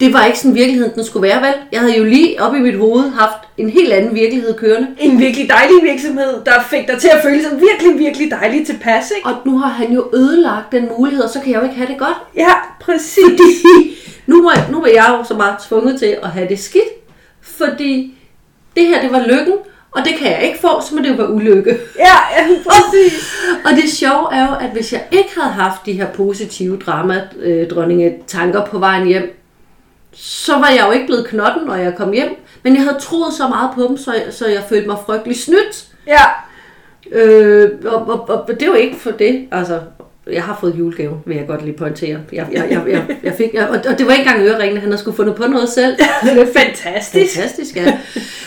det 0.00 0.12
var 0.12 0.24
ikke 0.24 0.38
sådan 0.38 0.54
virkeligheden, 0.54 0.94
den 0.94 1.04
skulle 1.04 1.28
være, 1.28 1.42
vel? 1.42 1.54
Jeg 1.72 1.80
havde 1.80 1.96
jo 1.96 2.04
lige 2.04 2.42
op 2.42 2.54
i 2.54 2.58
mit 2.58 2.76
hoved 2.78 3.10
haft 3.10 3.48
en 3.56 3.70
helt 3.70 3.92
anden 3.92 4.14
virkelighed 4.14 4.54
kørende. 4.54 4.88
En 4.98 5.18
virkelig 5.18 5.48
dejlig 5.48 5.82
virksomhed, 5.82 6.44
der 6.46 6.52
fik 6.70 6.88
dig 6.88 6.98
til 6.98 7.08
at 7.08 7.22
føle 7.22 7.42
sig 7.42 7.50
virkelig, 7.52 7.98
virkelig 7.98 8.30
dejligt 8.30 8.66
tilpas, 8.66 9.12
ikke? 9.16 9.28
Og 9.28 9.34
nu 9.44 9.58
har 9.58 9.68
han 9.68 9.92
jo 9.92 10.10
ødelagt 10.14 10.72
den 10.72 10.88
mulighed, 10.98 11.24
og 11.24 11.30
så 11.30 11.40
kan 11.40 11.52
jeg 11.52 11.58
jo 11.58 11.64
ikke 11.64 11.76
have 11.76 11.88
det 11.88 11.98
godt. 11.98 12.16
Ja, 12.36 12.52
præcis. 12.80 13.24
Fordi 13.24 13.96
nu 14.26 14.42
var, 14.42 14.66
nu 14.70 14.80
var 14.80 14.86
jeg 14.86 15.16
jo 15.18 15.24
så 15.24 15.34
meget 15.34 15.56
tvunget 15.68 15.98
til 15.98 16.16
at 16.22 16.30
have 16.30 16.48
det 16.48 16.58
skidt, 16.58 17.08
fordi 17.40 18.14
det 18.76 18.86
her, 18.86 19.02
det 19.02 19.12
var 19.12 19.26
lykken, 19.26 19.54
og 19.90 20.04
det 20.04 20.14
kan 20.18 20.30
jeg 20.30 20.42
ikke 20.42 20.58
få, 20.58 20.68
så 20.88 20.94
må 20.94 21.02
det 21.02 21.08
jo 21.08 21.14
være 21.14 21.32
ulykke. 21.32 21.78
Ja, 21.98 22.16
ja 22.38 22.46
præcis. 22.66 23.34
og 23.66 23.70
det 23.70 23.90
sjove 23.90 24.34
er 24.34 24.46
jo, 24.46 24.54
at 24.60 24.70
hvis 24.70 24.92
jeg 24.92 25.02
ikke 25.10 25.30
havde 25.40 25.52
haft 25.52 25.86
de 25.86 25.92
her 25.92 26.06
positive 26.06 26.78
drama-dronninge 26.86 28.14
tanker 28.26 28.64
på 28.64 28.78
vejen 28.78 29.06
hjem, 29.06 29.38
så 30.12 30.52
var 30.52 30.68
jeg 30.68 30.84
jo 30.86 30.92
ikke 30.92 31.06
blevet 31.06 31.26
knotten, 31.26 31.66
når 31.66 31.74
jeg 31.74 31.94
kom 31.94 32.12
hjem. 32.12 32.36
Men 32.62 32.74
jeg 32.74 32.82
havde 32.82 32.98
troet 33.00 33.34
så 33.34 33.48
meget 33.48 33.70
på 33.74 33.82
dem, 33.88 33.96
så 33.96 34.12
jeg, 34.12 34.26
så 34.30 34.46
jeg 34.46 34.62
følte 34.68 34.88
mig 34.88 34.96
frygtelig 35.06 35.36
snydt. 35.36 35.86
Ja. 36.06 36.22
Øh, 37.12 37.70
og, 37.84 38.08
og, 38.08 38.28
og, 38.28 38.48
det 38.48 38.62
er 38.62 38.66
jo 38.66 38.74
ikke 38.74 38.96
for 38.96 39.10
det. 39.10 39.48
Altså, 39.52 39.80
jeg 40.32 40.42
har 40.42 40.58
fået 40.60 40.74
julegave, 40.78 41.20
vil 41.26 41.36
jeg 41.36 41.46
godt 41.46 41.64
lige 41.64 41.76
pointere. 41.76 42.18
Jeg, 42.32 42.48
jeg, 42.52 42.66
jeg, 42.70 42.84
jeg, 42.88 43.16
jeg 43.22 43.34
fik, 43.34 43.54
jeg, 43.54 43.68
og 43.68 43.98
det 43.98 44.06
var 44.06 44.12
ikke 44.12 44.24
engang 44.24 44.40
øreringene, 44.40 44.80
han 44.80 44.88
havde 44.88 44.98
skulle 44.98 45.16
fundet 45.16 45.34
på 45.34 45.46
noget 45.46 45.68
selv. 45.68 45.96
Fantastisk. 46.58 47.34
Fantastisk, 47.34 47.76
ja. 47.76 47.98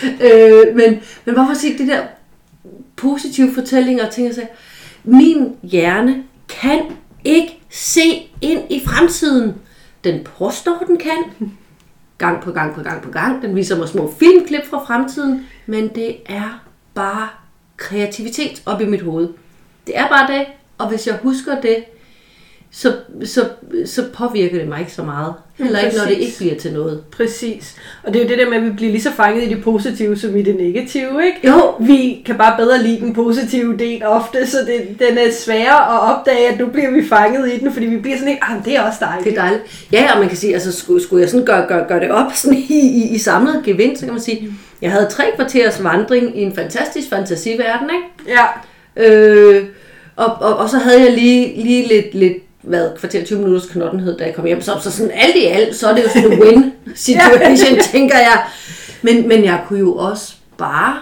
øh, 0.02 0.76
men, 0.76 1.00
men 1.24 1.34
hvorfor 1.34 1.54
sige 1.54 1.78
de 1.78 1.86
der 1.86 2.00
positive 2.96 3.54
fortællinger 3.54 4.06
og 4.06 4.12
ting, 4.12 4.34
så 4.34 4.42
min 5.04 5.52
hjerne 5.62 6.22
kan 6.48 6.80
ikke 7.24 7.60
se 7.70 8.30
ind 8.40 8.60
i 8.70 8.82
fremtiden. 8.86 9.54
Den 10.04 10.24
påstår, 10.24 10.84
den 10.86 10.98
kan. 10.98 11.24
gang 12.18 12.42
på 12.42 12.52
gang 12.52 12.74
på 12.74 12.82
gang 12.82 13.02
på 13.02 13.10
gang. 13.10 13.42
Den 13.42 13.56
viser 13.56 13.78
mig 13.78 13.88
små 13.88 14.14
filmklip 14.18 14.66
fra 14.70 14.84
fremtiden, 14.84 15.46
men 15.66 15.88
det 15.88 16.16
er 16.26 16.64
bare 16.94 17.28
kreativitet 17.76 18.62
op 18.66 18.80
i 18.80 18.84
mit 18.84 19.02
hoved. 19.02 19.28
Det 19.86 19.98
er 19.98 20.08
bare 20.08 20.38
det, 20.38 20.46
og 20.78 20.88
hvis 20.88 21.06
jeg 21.06 21.18
husker 21.22 21.60
det, 21.60 21.84
så, 22.74 22.92
så, 23.24 23.44
så 23.86 24.04
påvirker 24.12 24.58
det 24.58 24.68
mig 24.68 24.80
ikke 24.80 24.92
så 24.92 25.02
meget. 25.02 25.34
Heller 25.58 25.78
ikke, 25.78 25.96
når 25.96 26.04
det 26.04 26.18
ikke 26.18 26.36
bliver 26.38 26.54
til 26.54 26.72
noget. 26.72 27.02
Præcis. 27.16 27.76
Og 28.02 28.12
det 28.12 28.20
er 28.20 28.24
jo 28.24 28.30
det 28.30 28.38
der 28.38 28.50
med, 28.50 28.56
at 28.56 28.64
vi 28.64 28.70
bliver 28.70 28.92
lige 28.92 29.02
så 29.02 29.12
fanget 29.12 29.42
i 29.42 29.48
det 29.48 29.64
positive, 29.64 30.16
som 30.16 30.36
i 30.36 30.42
det 30.42 30.56
negative, 30.56 31.26
ikke? 31.26 31.48
Jo. 31.48 31.74
Vi 31.80 32.22
kan 32.26 32.38
bare 32.38 32.56
bedre 32.58 32.82
lide 32.82 33.00
den 33.00 33.14
positive 33.14 33.76
del 33.76 34.02
ofte, 34.04 34.46
så 34.46 34.56
det, 34.66 35.08
den 35.08 35.18
er 35.18 35.32
sværere 35.32 35.94
at 35.94 36.16
opdage, 36.16 36.48
at 36.48 36.58
nu 36.58 36.66
bliver 36.66 36.90
vi 36.90 37.08
fanget 37.08 37.52
i 37.52 37.58
den, 37.58 37.72
fordi 37.72 37.86
vi 37.86 37.96
bliver 37.96 38.16
sådan 38.16 38.32
lidt, 38.32 38.42
ah, 38.42 38.64
det 38.64 38.76
er 38.76 38.82
også 38.82 38.98
dejligt. 39.00 39.24
Det 39.24 39.38
er 39.38 39.42
dejligt. 39.42 39.86
Ja, 39.92 40.12
og 40.12 40.18
man 40.18 40.28
kan 40.28 40.36
sige, 40.36 40.54
altså 40.54 40.72
skulle, 40.72 41.02
skulle 41.02 41.20
jeg 41.20 41.30
sådan 41.30 41.46
gøre, 41.46 41.66
gøre, 41.68 41.84
gøre 41.88 42.00
det 42.00 42.10
op 42.10 42.32
sådan 42.34 42.58
i, 42.58 42.80
i, 42.80 43.14
i 43.14 43.18
samlet 43.18 43.62
gevinst, 43.64 44.00
så 44.00 44.06
kan 44.06 44.14
man 44.14 44.22
sige, 44.22 44.48
jeg 44.82 44.90
havde 44.90 45.06
tre 45.10 45.24
kvarters 45.36 45.84
vandring 45.84 46.38
i 46.38 46.42
en 46.42 46.54
fantastisk 46.54 47.08
fantasiverden, 47.08 47.90
ikke? 47.90 48.38
Ja. 48.38 48.44
Øh, 48.96 49.64
og, 50.16 50.34
og, 50.40 50.56
og 50.56 50.68
så 50.68 50.78
havde 50.78 51.00
jeg 51.00 51.12
lige, 51.12 51.62
lige 51.62 51.88
lidt, 51.88 52.14
lidt 52.14 52.36
hvad, 52.62 52.90
kvarter 52.98 53.24
20 53.24 53.38
minutters 53.38 53.70
knottenhed, 53.70 54.18
da 54.18 54.24
jeg 54.24 54.34
kom 54.34 54.46
hjem. 54.46 54.62
Så, 54.62 54.78
så 54.82 54.90
sådan 54.90 55.12
alt 55.14 55.36
i 55.36 55.44
alt, 55.44 55.76
så 55.76 55.88
er 55.88 55.94
det 55.94 56.02
jo 56.04 56.08
sådan 56.08 56.32
en 56.32 56.42
win 56.42 56.72
situation, 56.94 57.78
tænker 57.92 58.18
jeg. 58.18 58.42
Men, 59.02 59.28
men 59.28 59.44
jeg 59.44 59.64
kunne 59.68 59.78
jo 59.78 59.96
også 59.96 60.34
bare 60.58 60.98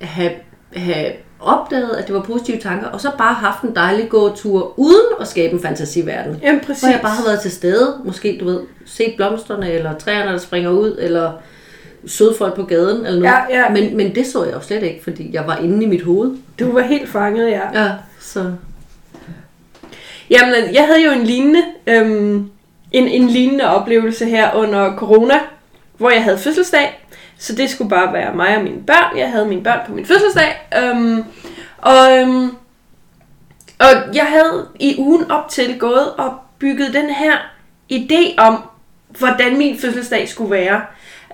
have, 0.00 0.32
have 0.76 1.12
opdaget, 1.40 1.90
at 1.90 2.06
det 2.06 2.14
var 2.14 2.22
positive 2.22 2.58
tanker, 2.58 2.86
og 2.86 3.00
så 3.00 3.10
bare 3.18 3.34
haft 3.34 3.62
en 3.62 3.74
dejlig 3.74 4.08
gåtur, 4.08 4.74
uden 4.76 5.06
at 5.20 5.28
skabe 5.28 5.54
en 5.54 5.62
fantasiverden. 5.62 6.40
Jamen, 6.42 6.60
præcis. 6.60 6.82
Hvor 6.82 6.90
jeg 6.90 7.00
bare 7.02 7.14
har 7.14 7.24
været 7.24 7.40
til 7.40 7.50
stede, 7.50 8.00
måske 8.04 8.36
du 8.40 8.44
ved, 8.44 8.60
set 8.86 9.14
blomsterne, 9.16 9.70
eller 9.70 9.98
træerne, 9.98 10.32
der 10.32 10.38
springer 10.38 10.70
ud, 10.70 10.96
eller 10.98 11.32
søde 12.06 12.34
folk 12.38 12.54
på 12.54 12.62
gaden, 12.62 13.06
eller 13.06 13.20
noget. 13.20 13.34
Ja, 13.50 13.58
ja. 13.58 13.68
Men, 13.70 13.96
men 13.96 14.14
det 14.14 14.26
så 14.26 14.44
jeg 14.44 14.54
jo 14.54 14.60
slet 14.60 14.82
ikke, 14.82 15.04
fordi 15.04 15.30
jeg 15.32 15.46
var 15.46 15.56
inde 15.56 15.84
i 15.84 15.88
mit 15.88 16.02
hoved. 16.02 16.36
Du 16.60 16.72
var 16.72 16.80
helt 16.80 17.08
fanget, 17.08 17.50
ja. 17.50 17.82
Ja, 17.82 17.90
så... 18.20 18.52
Jamen, 20.30 20.74
jeg 20.74 20.86
havde 20.86 21.04
jo 21.04 21.10
en 21.10 21.24
lignende, 21.24 21.62
øhm, 21.86 22.50
en, 22.92 23.08
en 23.08 23.28
lignende 23.28 23.64
oplevelse 23.64 24.26
her 24.26 24.54
under 24.54 24.96
corona, 24.96 25.34
hvor 25.96 26.10
jeg 26.10 26.24
havde 26.24 26.38
fødselsdag. 26.38 27.06
Så 27.38 27.54
det 27.54 27.70
skulle 27.70 27.90
bare 27.90 28.12
være 28.12 28.34
mig 28.34 28.56
og 28.56 28.62
mine 28.62 28.82
børn. 28.86 29.18
Jeg 29.18 29.30
havde 29.30 29.46
mine 29.46 29.62
børn 29.62 29.80
på 29.86 29.92
min 29.92 30.06
fødselsdag. 30.06 30.68
Øhm, 30.78 31.24
og, 31.78 32.18
øhm, 32.18 32.50
og 33.78 34.14
jeg 34.14 34.26
havde 34.26 34.68
i 34.80 34.94
ugen 34.98 35.30
op 35.30 35.48
til 35.48 35.78
gået 35.78 36.12
og 36.12 36.34
bygget 36.58 36.94
den 36.94 37.10
her 37.10 37.32
idé 37.92 38.34
om, 38.38 38.62
hvordan 39.18 39.58
min 39.58 39.78
fødselsdag 39.78 40.28
skulle 40.28 40.50
være. 40.50 40.82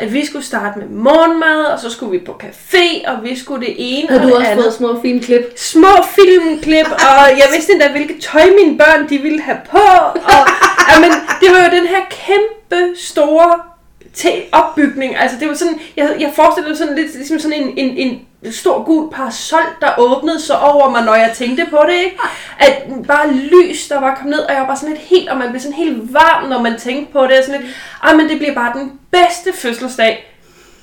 At 0.00 0.12
vi 0.12 0.26
skulle 0.26 0.44
starte 0.44 0.78
med 0.78 0.88
morgenmad, 0.88 1.64
og 1.64 1.78
så 1.78 1.90
skulle 1.90 2.12
vi 2.18 2.24
på 2.24 2.40
café, 2.42 3.10
og 3.10 3.24
vi 3.24 3.38
skulle 3.38 3.66
det 3.66 3.74
ene 3.78 4.08
Havde 4.08 4.20
og 4.20 4.24
du 4.24 4.28
det 4.28 4.36
også 4.36 4.50
andet 4.50 4.64
fået 4.64 4.74
små 4.74 5.00
fine 5.02 5.20
klip? 5.20 5.42
små 5.56 5.88
filmklip, 6.14 6.86
og 6.86 7.38
jeg 7.40 7.46
vidste 7.54 7.72
endda, 7.72 7.90
hvilket 7.90 8.16
tøj 8.22 8.46
mine 8.64 8.78
børn 8.78 9.08
de 9.08 9.18
ville 9.18 9.40
have 9.40 9.58
på. 9.70 9.78
Og, 10.14 10.42
jamen, 10.90 11.10
det 11.40 11.48
var 11.52 11.64
jo 11.64 11.70
den 11.78 11.86
her 11.86 12.02
kæmpe 12.10 12.96
store 12.96 13.69
til 14.14 14.42
opbygning. 14.52 15.16
Altså, 15.16 15.36
det 15.40 15.48
var 15.48 15.54
sådan, 15.54 15.80
jeg, 15.96 16.16
jeg 16.20 16.32
forestillede 16.36 16.70
mig 16.70 16.78
sådan 16.78 16.96
lidt 16.96 17.14
ligesom 17.14 17.38
sådan 17.38 17.62
en, 17.62 17.78
en, 17.78 18.20
en 18.42 18.52
stor 18.52 18.84
gul 18.84 19.12
parasol, 19.12 19.60
der 19.80 19.88
åbnede 19.98 20.40
sig 20.40 20.60
over 20.60 20.90
mig, 20.90 21.04
når 21.04 21.14
jeg 21.14 21.32
tænkte 21.34 21.66
på 21.70 21.78
det, 21.88 21.94
ikke? 22.04 22.16
At 22.58 22.82
bare 23.06 23.32
lys, 23.32 23.88
der 23.88 24.00
var 24.00 24.14
kommet 24.14 24.30
ned, 24.30 24.38
og 24.38 24.52
jeg 24.52 24.60
var 24.60 24.66
bare 24.66 24.76
sådan 24.76 24.94
lidt 24.94 25.04
helt, 25.06 25.28
og 25.28 25.36
man 25.36 25.48
blev 25.50 25.60
sådan 25.60 25.76
helt 25.76 26.14
varm, 26.14 26.48
når 26.48 26.62
man 26.62 26.78
tænkte 26.78 27.12
på 27.12 27.22
det, 27.22 27.38
og 27.38 27.44
sådan 27.44 27.60
lidt, 27.60 27.72
ah, 28.02 28.16
men 28.16 28.28
det 28.28 28.38
bliver 28.38 28.54
bare 28.54 28.78
den 28.78 28.92
bedste 29.10 29.52
fødselsdag 29.52 30.36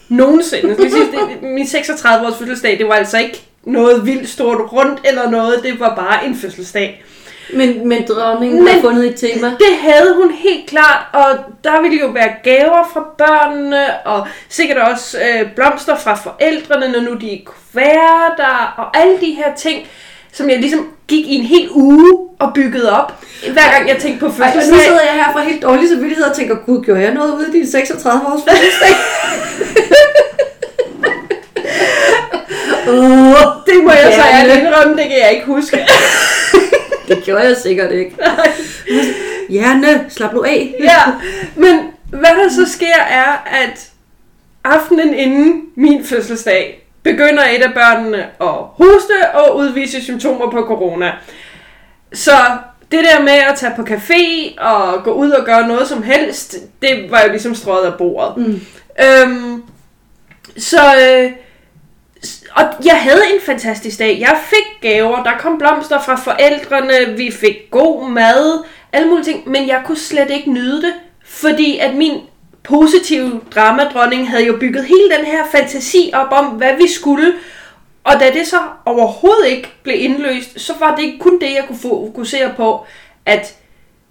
nogensinde. 0.10 0.77
Det 0.77 0.91
sige, 0.91 1.05
det, 1.12 1.43
min 1.43 1.65
36-års 1.65 2.38
fødselsdag, 2.38 2.77
det 2.77 2.88
var 2.88 2.93
altså 2.93 3.17
ikke 3.17 3.48
noget 3.63 4.05
vildt 4.05 4.29
stort 4.29 4.74
rundt 4.74 5.00
eller 5.05 5.29
noget, 5.29 5.63
det 5.63 5.79
var 5.79 5.96
bare 5.96 6.25
en 6.25 6.36
fødselsdag. 6.36 7.03
Men, 7.54 7.88
men 7.88 8.06
dronningen 8.08 8.63
Men- 8.63 8.74
har 8.74 8.82
fundet 8.82 9.06
et 9.06 9.16
tema. 9.16 9.48
Det 9.48 9.77
havde 9.82 10.13
hun 10.16 10.32
helt 10.32 10.70
klart, 10.70 11.06
og 11.13 11.38
der 11.63 11.82
ville 11.82 11.98
jo 12.00 12.08
være 12.08 12.30
gaver 12.44 12.89
fra 12.94 13.06
børnene, 13.18 13.86
og 14.06 14.27
sikkert 14.50 14.77
også 14.77 15.18
øh, 15.18 15.51
blomster 15.56 15.96
fra 15.98 16.16
forældrene, 16.16 16.92
når 16.92 17.00
nu 17.00 17.13
de 17.13 17.42
være 17.74 18.32
der, 18.38 18.74
og 18.77 18.98
alle 19.01 19.13
de 19.22 19.32
her 19.34 19.56
ting, 19.56 19.88
som 20.32 20.50
jeg 20.50 20.60
ligesom 20.60 20.88
gik 21.08 21.25
i 21.27 21.36
en 21.36 21.44
hel 21.46 21.68
uge 21.72 22.27
og 22.39 22.51
byggede 22.56 22.92
op, 23.01 23.13
hver 23.54 23.72
gang 23.77 23.89
jeg 23.89 23.98
tænkte 23.98 24.20
på 24.20 24.25
Ej, 24.25 24.32
og 24.32 24.46
nu 24.48 24.51
fødselsdag. 24.54 24.86
sidder 24.86 25.01
jeg 25.06 25.13
her 25.25 25.32
for 25.32 25.39
helt 25.39 25.62
dårlig 25.63 25.89
samvittighed 25.89 26.25
og 26.25 26.36
tænker, 26.36 26.56
gud, 26.66 26.84
gjorde 26.84 27.01
jeg 27.01 27.13
noget 27.13 27.34
ude 27.34 27.48
i 27.48 27.51
din 27.51 27.72
36 27.72 28.22
års 28.27 28.42
fødselsdag? 28.50 28.89
Åh, 32.88 33.36
Det 33.68 33.84
må 33.84 33.92
jeg 33.92 34.13
så 34.16 34.22
ærligt 34.34 34.58
indrømme, 34.68 34.94
det 34.98 35.04
kan 35.10 35.18
jeg 35.24 35.32
ikke 35.34 35.46
huske. 35.46 35.77
det 37.07 37.23
gjorde 37.23 37.43
jeg 37.43 37.57
sikkert 37.57 37.91
ikke. 37.91 38.15
Hjerne, 39.49 40.05
slap 40.09 40.33
nu 40.33 40.43
af. 40.43 40.75
ja, 40.79 41.01
men 41.55 41.79
hvad 42.09 42.29
der 42.43 42.49
så 42.49 42.71
sker 42.71 43.01
er, 43.09 43.47
at 43.63 43.89
aftenen 44.63 45.13
inden 45.13 45.61
min 45.75 46.05
fødselsdag 46.05 46.87
begynder 47.03 47.43
et 47.43 47.63
af 47.63 47.73
børnene 47.73 48.17
at 48.41 48.55
hoste 48.63 49.31
og 49.33 49.57
udvise 49.57 50.03
symptomer 50.03 50.51
på 50.51 50.61
corona. 50.67 51.11
Så 52.13 52.31
det 52.91 52.99
der 53.03 53.23
med 53.23 53.31
at 53.31 53.55
tage 53.57 53.73
på 53.75 53.81
café 53.81 54.53
og 54.61 55.03
gå 55.03 55.11
ud 55.11 55.31
og 55.31 55.45
gøre 55.45 55.67
noget 55.67 55.87
som 55.87 56.03
helst, 56.03 56.55
det 56.81 57.11
var 57.11 57.21
jo 57.21 57.29
ligesom 57.29 57.55
strøget 57.55 57.85
af 57.85 57.97
bordet. 57.97 58.37
Mm. 58.37 58.61
Øhm, 59.05 59.63
så, 60.57 60.81
øh, 60.95 61.31
og 62.51 62.63
jeg 62.86 63.01
havde 63.01 63.22
en 63.34 63.41
fantastisk 63.46 64.00
dag. 64.00 64.17
Jeg 64.19 64.38
fik 64.43 64.81
gaver, 64.81 65.24
der 65.24 65.38
kom 65.39 65.57
blomster 65.57 66.01
fra 66.01 66.15
forældrene, 66.15 67.17
vi 67.17 67.31
fik 67.31 67.72
god 67.72 68.10
mad, 68.10 68.63
alle 68.93 69.07
mulige 69.07 69.25
ting, 69.25 69.50
men 69.50 69.67
jeg 69.67 69.81
kunne 69.86 69.98
slet 69.98 70.29
ikke 70.29 70.51
nyde 70.51 70.81
det, 70.81 70.93
fordi 71.25 71.77
at 71.77 71.96
min 71.96 72.22
positive 72.63 73.41
dramadronning 73.55 74.29
havde 74.29 74.46
jo 74.46 74.57
bygget 74.60 74.86
hele 74.86 75.17
den 75.17 75.25
her 75.25 75.46
fantasi 75.51 76.12
op 76.13 76.31
om, 76.31 76.46
hvad 76.46 76.77
vi 76.77 76.88
skulle, 76.88 77.34
og 78.03 78.19
da 78.19 78.31
det 78.31 78.48
så 78.48 78.57
overhovedet 78.86 79.48
ikke 79.48 79.69
blev 79.84 79.96
indløst, 80.00 80.60
så 80.62 80.74
var 80.79 80.96
det 80.96 81.03
ikke 81.03 81.19
kun 81.19 81.39
det, 81.39 81.53
jeg 81.53 81.63
kunne 81.67 81.79
fokusere 81.79 82.53
på, 82.57 82.86
at 83.25 83.55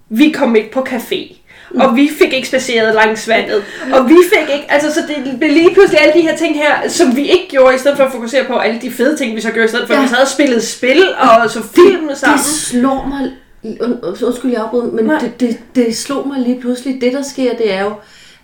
vi 0.08 0.30
kom 0.30 0.56
ikke 0.56 0.70
på 0.70 0.80
café. 0.80 1.37
Og 1.75 1.96
vi 1.96 2.11
fik 2.18 2.32
ikke 2.32 2.49
spaceret 2.49 2.94
langs 2.94 3.28
vandet. 3.28 3.64
Og 3.92 4.08
vi 4.08 4.16
fik 4.32 4.54
ikke, 4.54 4.66
altså 4.73 4.92
så 4.94 5.00
det 5.08 5.38
blev 5.38 5.50
lige 5.52 5.75
pludselig 5.75 6.00
alle 6.00 6.14
de 6.14 6.20
her 6.20 6.37
ting 6.37 6.56
her, 6.56 6.88
som 6.88 7.16
vi 7.16 7.23
ikke 7.23 7.46
gjorde, 7.50 7.75
i 7.75 7.78
stedet 7.78 7.96
for 7.96 8.04
at 8.04 8.12
fokusere 8.12 8.44
på 8.44 8.56
alle 8.56 8.80
de 8.82 8.90
fede 8.90 9.16
ting, 9.16 9.37
vi 9.37 9.40
så 9.40 9.50
gjorde, 9.50 9.64
i 9.64 9.68
stedet 9.68 9.87
for, 9.87 9.94
ja. 9.94 10.00
At 10.00 10.04
vi 10.04 10.08
sad 10.08 10.23
og 10.23 10.28
spillede 10.28 10.66
spil, 10.66 11.02
og 11.42 11.50
så 11.50 11.62
film 11.75 12.08
sammen. 12.14 12.38
Det 12.38 12.46
slår 12.46 13.06
mig, 13.08 13.32
und- 13.80 14.25
undskyld 14.26 14.50
jeg 14.52 14.61
afbryder, 14.61 14.92
men 14.92 15.04
Nej. 15.04 15.18
det, 15.18 15.40
det, 15.40 15.58
det 15.75 15.96
slog 15.96 16.28
mig 16.28 16.38
lige 16.40 16.61
pludselig. 16.61 17.00
Det 17.00 17.12
der 17.12 17.23
sker, 17.23 17.54
det 17.56 17.73
er 17.73 17.85
jo, 17.85 17.92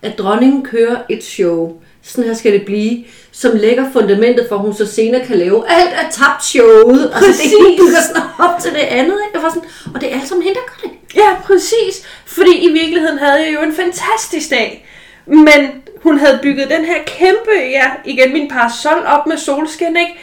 at 0.03 0.19
dronningen 0.19 0.63
kører 0.65 0.97
et 1.11 1.25
show. 1.25 1.73
Sådan 2.03 2.25
her 2.25 2.35
skal 2.35 2.53
det 2.53 2.63
blive, 2.65 3.05
som 3.33 3.51
lægger 3.55 3.85
fundamentet 3.93 4.47
for, 4.49 4.57
at 4.57 4.63
hun 4.63 4.75
så 4.75 4.87
senere 4.87 5.27
kan 5.27 5.37
lave 5.39 5.65
alt 5.71 5.91
er 5.93 6.11
tabt 6.11 6.45
showet. 6.45 7.11
Altså, 7.15 7.27
det 7.27 7.37
Præcis. 7.37 7.53
bygger 7.79 8.01
sådan 8.07 8.23
op 8.39 8.61
til 8.61 8.71
det 8.71 8.79
andet. 8.79 9.17
Ikke? 9.27 9.35
Jeg 9.35 9.43
var 9.43 9.49
sådan, 9.49 9.69
og 9.95 10.01
det 10.01 10.13
er 10.13 10.21
alt 10.21 10.29
sammen 10.29 10.43
hende, 10.43 10.59
der 10.61 10.67
gør 10.67 10.89
det. 10.89 10.99
Ja, 11.17 11.35
præcis. 11.45 12.07
Fordi 12.27 12.59
i 12.59 12.73
virkeligheden 12.73 13.19
havde 13.19 13.45
jeg 13.45 13.55
jo 13.55 13.63
en 13.63 13.75
fantastisk 13.75 14.51
dag. 14.51 14.87
Men 15.27 15.83
hun 16.03 16.19
havde 16.19 16.39
bygget 16.43 16.71
den 16.71 16.85
her 16.85 16.99
kæmpe, 17.07 17.51
ja, 17.71 17.91
igen 18.05 18.33
min 18.33 18.49
parasol 18.49 19.07
op 19.07 19.27
med 19.27 19.37
solskin, 19.37 19.97
ikke? 19.97 20.21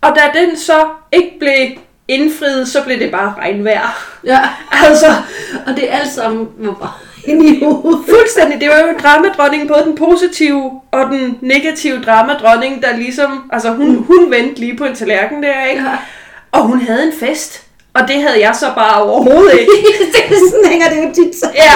Og 0.00 0.16
da 0.16 0.40
den 0.40 0.56
så 0.56 0.86
ikke 1.12 1.32
blev 1.38 1.68
indfriet, 2.08 2.68
så 2.68 2.82
blev 2.84 2.98
det 2.98 3.10
bare 3.10 3.34
regnvejr. 3.38 4.16
Ja, 4.24 4.40
Altså, 4.88 5.06
og 5.66 5.76
det 5.76 5.92
er 5.92 5.98
alt 5.98 6.12
sammen 6.12 6.48
var 6.58 6.72
bare 6.72 6.92
inde 7.24 7.56
i 7.56 7.64
hovedet. 7.64 8.04
fuldstændig. 8.08 8.60
Det 8.60 8.68
var 8.68 8.78
jo 8.78 8.98
dramadronningen, 9.02 9.68
både 9.68 9.82
den 9.84 9.96
positive 9.96 10.80
og 10.90 11.06
den 11.10 11.38
negative 11.40 12.02
dramadronning, 12.02 12.82
der 12.82 12.96
ligesom, 12.96 13.50
altså 13.52 13.70
hun, 13.70 13.96
hun 13.96 14.30
vendte 14.30 14.60
lige 14.60 14.76
på 14.76 14.84
en 14.84 14.94
tallerken 14.94 15.42
der, 15.42 15.64
ikke? 15.64 15.82
Ja. 15.82 15.96
Og 16.52 16.62
hun 16.62 16.80
havde 16.80 17.06
en 17.06 17.12
fest. 17.20 17.63
Og 17.94 18.08
det 18.08 18.22
havde 18.22 18.40
jeg 18.40 18.56
så 18.56 18.66
bare 18.74 19.02
overhovedet 19.02 19.60
ikke. 19.60 19.72
det 20.28 20.38
sådan 20.50 20.70
hænger 20.70 20.88
det 20.88 20.96
jo 20.96 21.24
tit 21.24 21.36
så. 21.36 21.50
Ja. 21.54 21.72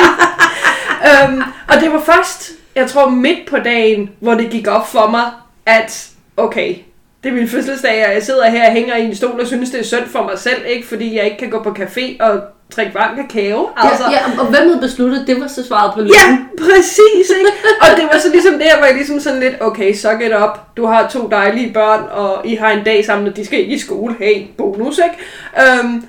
øhm, 1.08 1.42
og 1.68 1.80
det 1.80 1.92
var 1.92 2.00
først, 2.00 2.50
jeg 2.74 2.90
tror 2.90 3.08
midt 3.08 3.38
på 3.48 3.56
dagen, 3.58 4.10
hvor 4.20 4.34
det 4.34 4.50
gik 4.50 4.66
op 4.66 4.88
for 4.88 5.10
mig, 5.10 5.30
at 5.66 6.08
okay, 6.36 6.74
det 7.22 7.28
er 7.28 7.34
min 7.34 7.48
fødselsdag, 7.48 8.06
og 8.06 8.14
jeg 8.14 8.22
sidder 8.22 8.50
her 8.50 8.66
og 8.66 8.72
hænger 8.72 8.96
i 8.96 9.04
en 9.04 9.16
stol 9.16 9.40
og 9.40 9.46
synes, 9.46 9.70
det 9.70 9.80
er 9.80 9.84
synd 9.84 10.06
for 10.06 10.22
mig 10.22 10.38
selv, 10.38 10.62
ikke? 10.66 10.88
fordi 10.88 11.16
jeg 11.16 11.24
ikke 11.24 11.36
kan 11.36 11.50
gå 11.50 11.62
på 11.62 11.70
café 11.70 12.16
og 12.20 12.40
drikke 12.76 12.94
varm 12.94 13.16
kakao. 13.16 13.70
Altså. 13.76 14.04
Ja, 14.04 14.10
ja, 14.10 14.40
og 14.40 14.46
hvem 14.46 14.68
havde 14.68 14.80
besluttet, 14.80 15.24
det 15.26 15.40
var 15.40 15.46
så 15.46 15.66
svaret 15.66 15.94
på 15.94 16.00
Ja, 16.00 16.04
lyden. 16.04 16.48
præcis, 16.58 17.30
ikke? 17.38 17.50
Og 17.82 17.96
det 17.96 18.04
var 18.12 18.18
så 18.18 18.28
ligesom 18.32 18.58
der, 18.58 18.76
hvor 18.76 18.86
jeg 18.86 18.94
ligesom 18.94 19.20
sådan 19.20 19.40
lidt, 19.40 19.54
okay, 19.60 19.94
suck 19.94 20.20
it 20.20 20.32
up. 20.42 20.76
Du 20.76 20.86
har 20.86 21.08
to 21.08 21.28
dejlige 21.28 21.72
børn, 21.72 22.04
og 22.10 22.46
I 22.46 22.54
har 22.54 22.70
en 22.70 22.84
dag 22.84 23.04
sammen, 23.04 23.28
og 23.28 23.36
de 23.36 23.44
skal 23.44 23.58
ikke 23.58 23.74
i 23.74 23.78
skole. 23.78 24.14
Hey, 24.18 24.46
bonus, 24.58 24.98
ikke? 24.98 25.78
Øhm, 25.82 26.04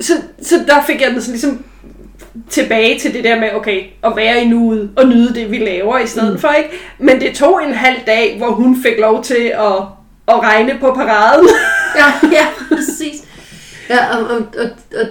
så, 0.00 0.12
så 0.42 0.54
der 0.66 0.82
fik 0.86 1.00
jeg 1.00 1.10
den 1.10 1.20
sådan 1.20 1.32
ligesom 1.32 1.64
tilbage 2.50 2.98
til 2.98 3.14
det 3.14 3.24
der 3.24 3.40
med, 3.40 3.48
okay, 3.54 3.82
at 4.04 4.16
være 4.16 4.42
i 4.42 4.48
nuet 4.48 4.90
og 4.96 5.08
nyde 5.08 5.34
det, 5.34 5.50
vi 5.50 5.58
laver 5.58 5.98
i 5.98 6.06
stedet 6.06 6.32
mm. 6.32 6.38
for, 6.38 6.48
ikke? 6.48 6.70
Men 6.98 7.20
det 7.20 7.34
tog 7.34 7.60
en 7.66 7.74
halv 7.74 7.98
dag, 8.06 8.34
hvor 8.38 8.50
hun 8.50 8.82
fik 8.82 8.98
lov 8.98 9.22
til 9.22 9.52
at, 9.54 9.76
at 10.28 10.42
regne 10.42 10.78
på 10.80 10.94
paraden. 10.94 11.48
Ja, 11.96 12.28
ja, 12.32 12.46
præcis. 12.68 13.22
Ja, 13.90 14.16
og, 14.16 14.26
og, 14.26 14.36
og, 14.36 14.70
og, 15.00 15.06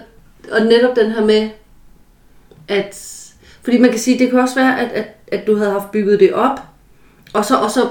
og 0.51 0.65
netop 0.65 0.95
den 0.95 1.11
her 1.11 1.25
med, 1.25 1.49
at... 2.67 3.09
Fordi 3.63 3.77
man 3.77 3.89
kan 3.89 3.99
sige, 3.99 4.19
det 4.19 4.29
kan 4.29 4.39
også 4.39 4.55
være, 4.55 4.79
at, 4.79 4.91
at, 4.91 5.05
at 5.27 5.47
du 5.47 5.55
havde 5.55 5.71
haft 5.71 5.91
bygget 5.91 6.19
det 6.19 6.33
op, 6.33 6.59
og 7.33 7.45
så, 7.45 7.55
og 7.55 7.71
så 7.71 7.87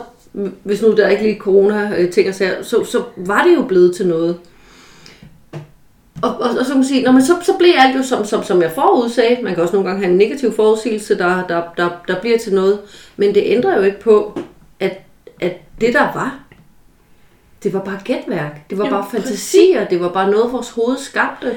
hvis 0.62 0.82
nu 0.82 0.92
der 0.96 1.08
ikke 1.08 1.22
lige 1.22 1.38
corona-ting 1.38 2.26
øh, 2.26 2.28
og 2.28 2.34
sager, 2.34 2.62
så, 2.62 2.84
så 2.84 3.02
var 3.16 3.44
det 3.44 3.54
jo 3.54 3.62
blevet 3.62 3.96
til 3.96 4.06
noget. 4.06 4.38
Og, 6.22 6.30
og, 6.30 6.50
og 6.50 6.64
så 6.64 6.66
kan 6.66 6.76
man 6.76 6.84
sige, 6.84 7.02
når 7.02 7.12
man, 7.12 7.22
så, 7.22 7.36
så 7.42 7.52
blev 7.58 7.72
alt 7.78 7.96
jo 7.96 8.02
som, 8.02 8.24
som, 8.24 8.44
som 8.44 8.62
jeg 8.62 8.72
forudsagde. 8.74 9.42
Man 9.42 9.54
kan 9.54 9.62
også 9.62 9.74
nogle 9.74 9.88
gange 9.88 10.04
have 10.04 10.12
en 10.12 10.18
negativ 10.18 10.52
forudsigelse, 10.52 11.18
der, 11.18 11.46
der, 11.46 11.62
der, 11.76 11.88
der 12.08 12.20
bliver 12.20 12.38
til 12.38 12.54
noget. 12.54 12.78
Men 13.16 13.34
det 13.34 13.42
ændrer 13.46 13.76
jo 13.76 13.82
ikke 13.82 14.00
på, 14.00 14.40
at, 14.80 15.00
at 15.40 15.56
det 15.80 15.94
der 15.94 16.12
var, 16.14 16.41
det 17.62 17.72
var 17.72 17.80
bare 17.80 18.00
gætværk. 18.04 18.70
Det 18.70 18.78
var 18.78 18.84
Jamen, 18.84 19.00
bare 19.00 19.10
fantasier. 19.10 19.84
Det 19.84 20.00
var 20.00 20.08
bare 20.08 20.30
noget, 20.30 20.52
vores 20.52 20.70
hoved 20.70 20.98
skabte. 20.98 21.56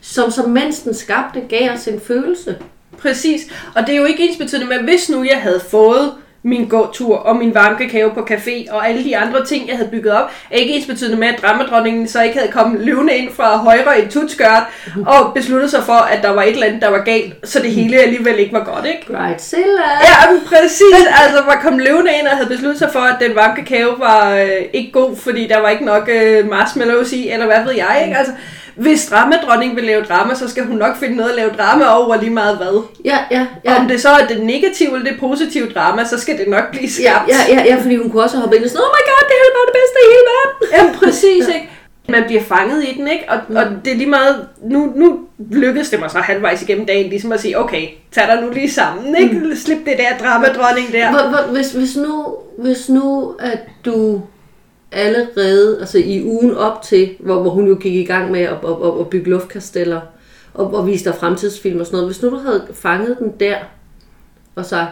Som, 0.00 0.30
som 0.30 0.50
mens 0.50 0.80
den 0.80 0.94
skabte, 0.94 1.40
gav 1.40 1.72
os 1.72 1.88
en 1.88 2.00
følelse. 2.00 2.56
Præcis. 2.98 3.40
Og 3.74 3.86
det 3.86 3.94
er 3.94 3.98
jo 3.98 4.04
ikke 4.04 4.28
ens 4.28 4.36
betydende 4.36 4.66
med, 4.66 4.78
hvis 4.78 5.10
nu 5.10 5.24
jeg 5.24 5.42
havde 5.42 5.60
fået 5.60 6.12
min 6.44 6.68
gåtur 6.68 7.16
og 7.16 7.36
min 7.36 7.54
varme 7.54 7.76
kakao 7.76 8.08
på 8.08 8.20
café 8.30 8.72
og 8.72 8.88
alle 8.88 9.04
de 9.04 9.16
andre 9.16 9.44
ting, 9.44 9.68
jeg 9.68 9.76
havde 9.76 9.90
bygget 9.90 10.12
op, 10.12 10.30
er 10.50 10.56
ikke 10.56 10.74
ens 10.74 10.86
betydende 10.86 11.16
med, 11.16 11.28
at 11.28 11.42
dramadronningen 11.42 12.08
så 12.08 12.22
ikke 12.22 12.38
havde 12.38 12.52
kommet 12.52 12.80
løvende 12.80 13.16
ind 13.16 13.32
fra 13.36 13.56
højre 13.56 14.02
i 14.02 14.06
tutskørt 14.08 14.62
og 15.06 15.34
besluttet 15.34 15.70
sig 15.70 15.82
for, 15.84 15.92
at 15.92 16.22
der 16.22 16.30
var 16.30 16.42
et 16.42 16.48
eller 16.48 16.66
andet, 16.66 16.82
der 16.82 16.90
var 16.90 17.02
galt, 17.02 17.34
så 17.44 17.58
det 17.58 17.70
hele 17.70 17.96
alligevel 17.96 18.38
ikke 18.38 18.52
var 18.52 18.64
godt, 18.64 18.86
ikke? 18.86 19.18
Right, 19.18 19.42
Silla. 19.42 19.88
Ja, 20.02 20.32
men 20.32 20.40
præcis. 20.46 21.06
Altså, 21.22 21.42
var 21.46 21.60
kommet 21.62 21.84
løvende 21.84 22.10
ind 22.18 22.26
og 22.26 22.36
havde 22.36 22.48
besluttet 22.48 22.78
sig 22.78 22.90
for, 22.92 23.00
at 23.00 23.16
den 23.20 23.34
varme 23.36 23.54
kakao 23.56 23.90
var 23.98 24.34
øh, 24.34 24.62
ikke 24.72 24.92
god, 24.92 25.16
fordi 25.16 25.46
der 25.46 25.58
var 25.60 25.68
ikke 25.68 25.84
nok 25.84 26.08
øh, 26.12 26.48
marshmallows 26.50 27.12
i, 27.12 27.30
eller 27.30 27.46
hvad 27.46 27.64
ved 27.64 27.72
jeg, 27.72 28.02
ikke? 28.04 28.18
Altså, 28.18 28.32
hvis 28.76 29.06
dramadronning 29.06 29.76
vil 29.76 29.84
lave 29.84 30.02
drama, 30.04 30.34
så 30.34 30.48
skal 30.48 30.64
hun 30.64 30.76
nok 30.76 30.96
finde 30.96 31.16
noget 31.16 31.30
at 31.30 31.36
lave 31.36 31.50
drama 31.58 31.84
over 31.88 32.16
lige 32.20 32.30
meget 32.30 32.56
hvad. 32.56 32.82
Ja, 33.04 33.18
ja, 33.30 33.46
Ja. 33.64 33.72
ja. 33.72 33.80
Om 33.80 33.88
det 33.88 34.00
så 34.00 34.08
er 34.08 34.26
det 34.26 34.40
negative 34.44 34.94
eller 34.96 35.10
det 35.10 35.20
positive 35.20 35.68
drama, 35.74 36.04
så 36.04 36.18
skal 36.20 36.38
det 36.38 36.48
nok 36.48 36.70
blive 36.70 36.84
Ja, 36.84 36.88
skabt. 37.12 37.28
ja, 37.28 37.54
ja, 37.54 37.64
ja, 37.64 37.76
fordi 37.82 37.96
hun 37.96 38.10
kunne 38.10 38.22
også 38.22 38.36
hoppe 38.38 38.56
ind 38.56 38.64
og 38.64 38.70
sådan, 38.70 38.82
oh 38.84 38.90
my 38.96 39.02
god, 39.10 39.22
det 39.28 39.36
er 39.36 39.54
bare 39.58 39.66
det 39.70 39.76
bedste 39.80 39.98
i 40.04 40.08
hele 40.14 40.26
verden. 40.34 40.66
ja 40.76 40.98
præcis, 41.06 41.54
ikke? 41.56 41.70
Man 42.08 42.24
bliver 42.26 42.42
fanget 42.42 42.84
i 42.84 42.94
den, 42.98 43.08
ikke? 43.08 43.24
Og, 43.28 43.38
og 43.56 43.64
det 43.84 43.92
er 43.92 43.96
lige 43.96 44.10
meget... 44.10 44.46
Nu, 44.70 44.92
nu 44.96 45.18
lykkedes 45.50 45.90
det 45.90 46.00
mig 46.00 46.10
så 46.10 46.18
halvvejs 46.18 46.62
igennem 46.62 46.86
dagen 46.86 47.10
ligesom 47.10 47.32
at 47.32 47.40
sige, 47.40 47.58
okay, 47.58 47.86
tag 48.12 48.26
dig 48.26 48.42
nu 48.42 48.50
lige 48.52 48.70
sammen, 48.72 49.16
ikke? 49.16 49.34
Mm. 49.34 49.56
Slip 49.56 49.78
det 49.86 49.94
der 49.98 50.26
dramadronning 50.26 50.92
der. 50.92 51.10
Hvor, 51.10 51.28
hvor, 51.28 51.52
hvis, 51.52 51.72
hvis, 51.72 51.96
nu, 51.96 52.34
hvis 52.58 52.88
nu, 52.88 53.34
at 53.40 53.58
du 53.84 54.20
allerede, 54.94 55.80
altså 55.80 55.98
i 55.98 56.24
ugen 56.24 56.56
op 56.56 56.82
til, 56.82 57.16
hvor, 57.20 57.42
hvor 57.42 57.50
hun 57.50 57.68
jo 57.68 57.74
gik 57.74 57.94
i 57.94 58.04
gang 58.04 58.30
med 58.30 58.40
at, 58.40 58.52
at, 58.52 58.70
at, 58.84 59.00
at 59.00 59.10
bygge 59.10 59.30
luftkasteller 59.30 60.00
og, 60.54 60.74
og 60.74 60.86
vise 60.86 61.04
dig 61.04 61.14
fremtidsfilm 61.14 61.80
og 61.80 61.86
sådan 61.86 61.96
noget, 61.96 62.08
hvis 62.08 62.22
nu 62.22 62.30
du 62.30 62.36
havde 62.36 62.66
fanget 62.72 63.18
den 63.18 63.32
der 63.40 63.56
og 64.54 64.64
sagt, 64.64 64.90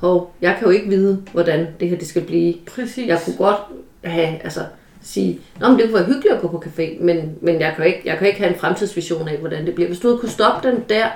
hov, 0.00 0.34
jeg 0.40 0.56
kan 0.58 0.66
jo 0.66 0.72
ikke 0.72 0.88
vide, 0.88 1.22
hvordan 1.32 1.66
det 1.80 1.88
her 1.88 1.98
det 1.98 2.08
skal 2.08 2.22
blive. 2.22 2.54
Præcis. 2.74 3.08
Jeg 3.08 3.20
kunne 3.24 3.36
godt 3.36 3.60
have, 4.04 4.42
altså, 4.44 4.60
sige, 5.02 5.40
Nå, 5.60 5.68
men 5.68 5.78
det 5.78 5.84
kunne 5.84 5.94
være 5.94 6.04
hyggeligt 6.04 6.34
at 6.34 6.40
gå 6.40 6.48
på 6.48 6.64
café, 6.66 7.02
men, 7.02 7.36
men 7.40 7.60
jeg, 7.60 7.74
kan 7.76 7.86
ikke, 7.86 8.02
jeg 8.04 8.18
kan 8.18 8.26
ikke 8.26 8.40
have 8.40 8.52
en 8.52 8.58
fremtidsvision 8.58 9.28
af, 9.28 9.38
hvordan 9.38 9.66
det 9.66 9.74
bliver. 9.74 9.88
Hvis 9.88 10.00
du 10.00 10.08
havde 10.08 10.18
kunne 10.18 10.30
stoppe 10.30 10.68
den 10.68 10.84
der, 10.88 11.06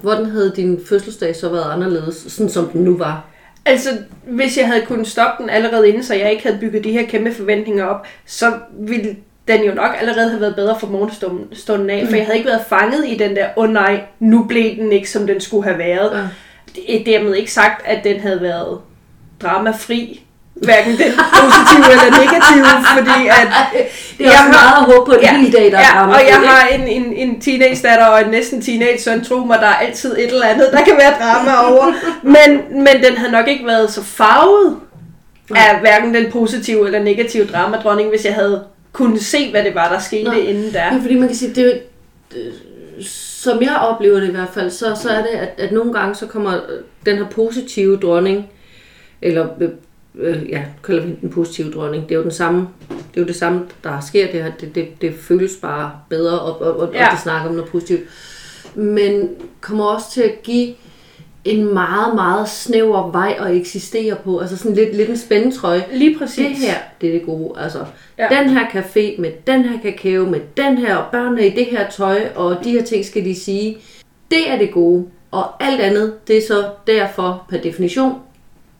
hvordan 0.00 0.26
havde 0.26 0.52
din 0.56 0.80
fødselsdag 0.86 1.36
så 1.36 1.48
været 1.48 1.72
anderledes, 1.72 2.16
sådan 2.28 2.50
som 2.50 2.68
den 2.68 2.84
nu 2.84 2.98
var? 2.98 3.33
Altså, 3.66 3.90
hvis 4.26 4.58
jeg 4.58 4.66
havde 4.66 4.82
kunnet 4.86 5.06
stoppe 5.06 5.42
den 5.42 5.50
allerede 5.50 5.88
inden, 5.88 6.02
så 6.02 6.14
jeg 6.14 6.30
ikke 6.30 6.42
havde 6.42 6.58
bygget 6.58 6.84
de 6.84 6.92
her 6.92 7.06
kæmpe 7.06 7.32
forventninger 7.34 7.84
op, 7.84 8.06
så 8.26 8.52
ville 8.78 9.16
den 9.48 9.64
jo 9.64 9.74
nok 9.74 9.90
allerede 10.00 10.30
have 10.30 10.40
været 10.40 10.56
bedre 10.56 10.80
for 10.80 10.86
morgenstunden 10.86 11.90
af, 11.90 12.06
for 12.08 12.16
jeg 12.16 12.24
havde 12.24 12.38
ikke 12.38 12.48
været 12.48 12.64
fanget 12.68 13.08
i 13.08 13.16
den 13.16 13.36
der, 13.36 13.48
åh 13.56 13.64
oh, 13.64 13.70
nej, 13.70 14.00
nu 14.20 14.44
blev 14.44 14.76
den 14.76 14.92
ikke, 14.92 15.10
som 15.10 15.26
den 15.26 15.40
skulle 15.40 15.64
have 15.64 15.78
været. 15.78 16.18
Ja. 16.18 16.28
Det 16.74 17.00
er 17.00 17.04
dermed 17.04 17.34
ikke 17.34 17.52
sagt, 17.52 17.86
at 17.86 18.04
den 18.04 18.20
havde 18.20 18.40
været 18.40 18.78
dramafri, 19.42 20.23
hverken 20.54 20.92
den 20.92 21.12
positive 21.40 21.92
eller 21.92 22.10
negative, 22.22 22.66
fordi 22.96 23.26
at 23.40 23.48
Det 24.18 24.26
er 24.26 24.30
også 24.30 24.32
Jeg 24.32 24.38
har- 24.38 24.48
meget 24.50 24.76
at 24.88 24.94
håbe 24.94 25.10
på 25.10 25.16
en 25.16 25.22
Ja, 25.22 25.36
hel 25.36 25.52
dag, 25.52 25.72
der 25.72 25.78
er 25.78 25.82
ja, 25.82 26.06
og 26.06 26.20
jeg 26.28 26.40
har 26.50 26.68
en, 26.68 26.88
en, 26.88 27.12
en 27.12 27.40
teenage 27.40 27.82
datter 27.88 28.06
og 28.06 28.20
en 28.20 28.30
næsten 28.30 28.62
teenage 28.62 29.00
søn, 29.02 29.24
tro 29.24 29.38
mig, 29.38 29.58
der 29.60 29.66
er 29.66 29.74
altid 29.74 30.12
et 30.18 30.26
eller 30.26 30.46
andet, 30.46 30.68
der 30.72 30.84
kan 30.84 30.94
være 30.98 31.14
drama 31.20 31.70
over. 31.72 31.92
Men, 32.22 32.82
men 32.84 33.02
den 33.04 33.16
havde 33.16 33.32
nok 33.32 33.48
ikke 33.48 33.66
været 33.66 33.90
så 33.92 34.02
farvet 34.02 34.76
af 35.50 35.80
hverken 35.80 36.14
den 36.14 36.32
positive 36.32 36.86
eller 36.86 37.02
negative 37.02 37.46
dramadronning, 37.46 38.08
hvis 38.08 38.24
jeg 38.24 38.34
havde 38.34 38.64
kunnet 38.92 39.20
se, 39.24 39.50
hvad 39.50 39.64
det 39.64 39.74
var, 39.74 39.88
der 39.92 39.98
skete 39.98 40.24
Nej. 40.24 40.34
inden 40.38 40.72
der. 40.72 40.84
Ja, 40.84 40.98
fordi 41.02 41.14
man 41.18 41.28
kan 41.28 41.36
sige, 41.36 41.54
det, 41.54 41.82
det, 42.32 42.52
som 43.06 43.62
jeg 43.62 43.76
oplever 43.76 44.20
det 44.20 44.28
i 44.28 44.32
hvert 44.32 44.48
fald, 44.54 44.70
så, 44.70 44.94
så 45.02 45.08
er 45.08 45.20
det, 45.22 45.28
at, 45.28 45.48
at 45.58 45.72
nogle 45.72 45.92
gange 45.92 46.14
så 46.14 46.26
kommer 46.26 46.52
den 47.06 47.16
her 47.16 47.24
positive 47.24 47.96
dronning, 47.96 48.46
eller 49.22 49.46
øh, 50.18 50.48
ja, 50.50 50.62
kalder 50.84 51.02
vi 51.06 51.12
den 51.20 51.30
positive 51.30 51.70
dronning, 51.72 52.02
det 52.08 52.14
er 52.14 52.18
jo 52.18 52.22
den 52.22 52.30
samme, 52.30 52.68
det 52.88 53.16
er 53.16 53.20
jo 53.20 53.26
det 53.26 53.36
samme, 53.36 53.62
der 53.84 54.00
sker 54.00 54.26
det 54.32 54.42
her, 54.42 54.52
det, 54.60 54.74
det, 54.74 54.88
det 55.00 55.14
føles 55.14 55.52
bare 55.62 55.90
bedre, 56.08 56.40
og, 56.40 56.60
og, 56.62 56.80
og, 56.80 56.94
Ja. 56.94 57.06
og 57.06 57.12
det 57.12 57.20
snakker 57.20 57.48
om 57.48 57.54
noget 57.54 57.70
positivt, 57.70 58.00
men 58.74 59.28
kommer 59.60 59.84
også 59.84 60.10
til 60.10 60.22
at 60.22 60.42
give 60.42 60.74
en 61.44 61.74
meget, 61.74 62.14
meget 62.14 62.48
snæver 62.48 63.10
vej 63.10 63.36
at 63.38 63.56
eksistere 63.56 64.16
på, 64.24 64.38
altså 64.38 64.56
sådan 64.56 64.74
lidt, 64.74 64.96
lidt 64.96 65.10
en 65.10 65.16
spændetrøje, 65.16 65.84
Lige 65.92 66.18
præcis. 66.18 66.58
det 66.58 66.68
her, 66.68 66.74
det 67.00 67.08
er 67.08 67.12
det 67.12 67.26
gode. 67.26 67.60
Altså, 67.60 67.84
ja. 68.18 68.28
den 68.30 68.48
her 68.50 68.66
café 68.68 69.20
med 69.20 69.30
den 69.46 69.62
her 69.64 69.80
kakao, 69.82 70.24
med 70.30 70.40
den 70.56 70.78
her, 70.78 70.96
og 70.96 71.04
børnene 71.12 71.46
i 71.46 71.50
det 71.50 71.66
her 71.66 71.90
tøj, 71.90 72.28
og 72.34 72.56
de 72.64 72.70
her 72.70 72.82
ting 72.82 73.04
skal 73.04 73.24
de 73.24 73.34
sige. 73.34 73.76
Det 74.30 74.50
er 74.50 74.58
det 74.58 74.70
gode. 74.72 75.06
Og 75.30 75.64
alt 75.64 75.80
andet, 75.80 76.14
det 76.28 76.36
er 76.36 76.42
så 76.48 76.64
derfor 76.86 77.46
per 77.48 77.58
definition 77.60 78.12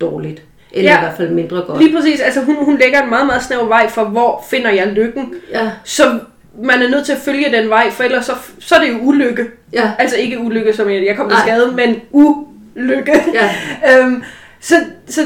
dårligt. 0.01 0.43
Eller 0.77 0.91
Ja. 0.91 0.97
i 0.99 1.01
hvert 1.01 1.17
fald 1.17 1.29
mindre 1.31 1.63
godt. 1.67 1.83
Lige 1.83 1.97
præcis. 1.97 2.21
Altså 2.21 2.41
hun, 2.41 2.57
hun 2.65 2.79
lægger 2.79 3.03
en 3.03 3.09
meget, 3.11 3.27
meget 3.27 3.43
snæver 3.43 3.65
vej 3.67 3.89
for, 3.89 4.05
hvor 4.05 4.45
finder 4.51 4.71
jeg 4.71 4.87
lykken. 4.87 5.35
Ja, 5.53 5.71
Så 5.85 6.19
man 6.63 6.83
er 6.83 6.89
nødt 6.89 7.07
til 7.07 7.13
at 7.13 7.19
følge 7.19 7.53
den 7.53 7.69
vej, 7.69 7.91
for 7.91 8.05
ellers 8.05 8.27
så, 8.27 8.33
så 8.59 8.75
er 8.75 8.81
det 8.81 8.89
jo 8.89 8.99
ulykke. 9.01 9.47
ja, 9.73 9.91
Altså 9.99 10.17
ikke 10.17 10.39
ulykke, 10.41 10.73
som 10.73 10.91
jeg, 10.91 11.07
jeg 11.07 11.17
kom 11.17 11.29
til 11.29 11.39
skade, 11.39 11.73
men 11.73 11.97
ulykke. 12.13 13.13
ja. 13.35 13.51
øhm, 14.01 14.23
så, 14.61 14.75
så 15.09 15.21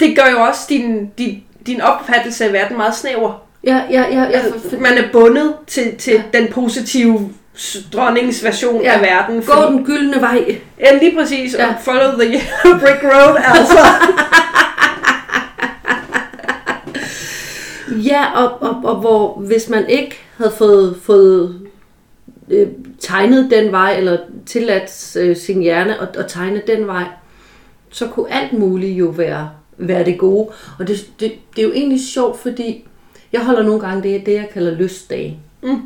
det 0.00 0.16
gør 0.16 0.30
jo 0.32 0.40
også 0.40 0.60
din, 0.68 1.10
din, 1.18 1.42
din 1.66 1.80
opfattelse 1.80 2.44
af 2.44 2.52
verden 2.52 2.76
meget 2.76 2.94
snæver. 2.94 3.42
Ja, 3.64 3.80
ja, 3.90 4.04
ja, 4.12 4.22
ja, 4.22 4.24
for, 4.24 4.32
Altså, 4.54 4.76
man 4.80 4.92
er 4.98 5.02
bundet 5.12 5.54
til, 5.66 5.96
til 5.96 6.12
ja. 6.12 6.38
den 6.38 6.48
positive 6.52 7.30
dronningens 7.92 8.44
version 8.44 8.82
ja. 8.82 8.92
Af 8.92 9.00
verden. 9.02 9.42
Gå 9.42 9.70
den 9.70 9.84
gyldne 9.84 10.20
vej. 10.20 10.56
Ja, 10.80 10.98
lige 10.98 11.16
præcis. 11.16 11.54
Ja. 11.54 11.66
Og 11.68 11.74
follow 11.82 12.18
the 12.20 12.40
brick 12.80 13.02
road, 13.04 13.36
altså. 13.54 13.78
Ja, 18.04 18.44
og, 18.44 18.62
og, 18.62 18.80
og 18.84 19.00
hvor 19.00 19.40
hvis 19.40 19.68
man 19.68 19.88
ikke 19.88 20.16
havde 20.36 20.52
fået, 20.52 20.96
fået 21.02 21.60
øh, 22.50 22.68
tegnet 23.00 23.50
den 23.50 23.72
vej, 23.72 23.96
eller 23.96 24.18
tilladt 24.46 25.16
øh, 25.16 25.36
sin 25.36 25.60
hjerne 25.60 26.00
at, 26.00 26.16
at 26.16 26.26
tegne 26.28 26.62
den 26.66 26.86
vej, 26.86 27.04
så 27.90 28.06
kunne 28.06 28.32
alt 28.32 28.52
muligt 28.52 28.98
jo 28.98 29.06
være, 29.06 29.50
være 29.78 30.04
det 30.04 30.18
gode. 30.18 30.48
Og 30.78 30.88
det, 30.88 31.10
det, 31.20 31.32
det 31.56 31.62
er 31.62 31.66
jo 31.66 31.72
egentlig 31.72 32.00
sjovt, 32.00 32.38
fordi 32.38 32.86
jeg 33.32 33.44
holder 33.44 33.62
nogle 33.62 33.80
gange 33.80 34.02
det, 34.02 34.26
det 34.26 34.34
jeg 34.34 34.48
kalder 34.52 34.74
lystdag. 34.74 35.38
Mm. 35.62 35.80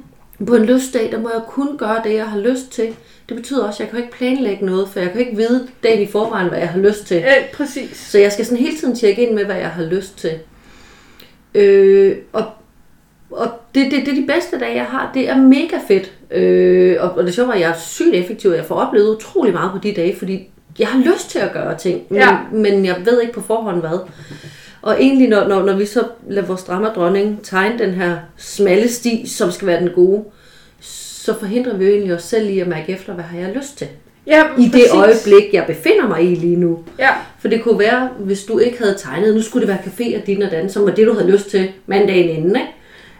På 0.46 0.54
en 0.54 0.64
lystdag, 0.64 1.12
der 1.12 1.20
må 1.20 1.30
jeg 1.34 1.42
kun 1.48 1.78
gøre 1.78 2.00
det, 2.04 2.14
jeg 2.14 2.28
har 2.28 2.38
lyst 2.38 2.72
til. 2.72 2.94
Det 3.28 3.36
betyder 3.36 3.64
også, 3.64 3.82
at 3.82 3.86
jeg 3.86 3.90
kan 3.90 3.98
ikke 4.04 4.16
planlægge 4.16 4.66
noget, 4.66 4.88
for 4.88 5.00
jeg 5.00 5.12
kan 5.12 5.20
ikke 5.20 5.36
vide 5.36 5.68
dagen 5.82 6.02
i 6.02 6.06
forvejen, 6.06 6.48
hvad 6.48 6.58
jeg 6.58 6.68
har 6.68 6.78
lyst 6.78 7.06
til. 7.06 7.16
ja, 7.16 7.34
præcis. 7.54 7.96
Så 7.96 8.18
jeg 8.18 8.32
skal 8.32 8.44
sådan 8.44 8.64
hele 8.64 8.76
tiden 8.76 8.96
tjekke 8.96 9.26
ind 9.26 9.34
med, 9.34 9.44
hvad 9.44 9.56
jeg 9.56 9.70
har 9.70 9.84
lyst 9.84 10.18
til. 10.18 10.38
Øh, 11.54 12.16
og 12.32 12.44
og 13.30 13.48
det, 13.74 13.90
det, 13.92 14.06
det 14.06 14.08
er 14.08 14.20
de 14.20 14.26
bedste 14.26 14.58
dage, 14.58 14.74
jeg 14.76 14.84
har. 14.84 15.10
Det 15.14 15.28
er 15.28 15.36
mega 15.36 15.76
fedt. 15.88 16.12
Øh, 16.30 16.96
og, 17.00 17.10
og 17.10 17.24
det 17.24 17.34
sjove 17.34 17.48
er, 17.48 17.52
at 17.54 17.60
jeg 17.60 17.70
er 17.70 17.78
sygt 17.78 18.14
effektiv. 18.14 18.50
Jeg 18.50 18.64
får 18.64 18.74
oplevet 18.74 19.16
utrolig 19.16 19.52
meget 19.52 19.70
på 19.72 19.78
de 19.78 19.92
dage, 19.92 20.16
fordi 20.18 20.48
jeg 20.78 20.88
har 20.88 21.00
lyst 21.12 21.30
til 21.30 21.38
at 21.38 21.52
gøre 21.52 21.78
ting. 21.78 22.02
Men, 22.08 22.18
Ja. 22.18 22.36
men 22.52 22.84
jeg 22.86 22.96
ved 23.04 23.20
ikke 23.20 23.32
på 23.34 23.40
forhånd 23.40 23.80
hvad. 23.80 23.98
Og 24.82 24.96
egentlig, 25.02 25.28
når, 25.28 25.48
når, 25.48 25.62
når 25.62 25.76
vi 25.76 25.86
så 25.86 26.04
lader 26.28 26.46
vores 26.46 26.62
dramadronning 26.64 27.40
tegne 27.42 27.78
den 27.78 27.90
her 27.90 28.16
smalle 28.36 28.88
sti, 28.88 29.26
som 29.26 29.50
skal 29.50 29.66
være 29.68 29.80
den 29.80 29.90
gode, 29.94 30.24
så 30.80 31.38
forhindrer 31.38 31.76
vi 31.76 31.84
jo 31.84 31.90
egentlig 31.90 32.14
os 32.14 32.22
selv 32.22 32.50
i 32.50 32.58
at 32.58 32.68
mærke 32.68 32.92
efter, 32.92 33.12
hvad 33.12 33.24
har 33.24 33.38
jeg 33.38 33.52
lyst 33.56 33.78
til. 33.78 33.88
Ja, 34.26 34.42
I 34.58 34.62
det 34.64 34.72
præcis. 34.72 34.90
øjeblik, 34.94 35.52
jeg 35.52 35.64
befinder 35.66 36.08
mig 36.08 36.22
i 36.32 36.34
lige 36.34 36.56
nu. 36.56 36.78
Ja, 36.98 37.08
For 37.40 37.48
det 37.48 37.62
kunne 37.62 37.78
være, 37.78 38.08
hvis 38.18 38.44
du 38.44 38.58
ikke 38.58 38.78
havde 38.78 38.94
tegnet, 38.98 39.34
nu 39.34 39.42
skulle 39.42 39.66
det 39.66 39.74
være 39.74 39.82
café 39.86 40.20
og 40.20 40.26
din 40.26 40.42
og 40.42 40.50
dan, 40.50 40.70
som 40.70 40.84
var 40.84 40.90
det, 40.90 41.06
du 41.06 41.14
havde 41.14 41.30
lyst 41.30 41.50
til 41.50 41.68
mandagen 41.86 42.28
inden, 42.36 42.56
ikke? 42.56 42.68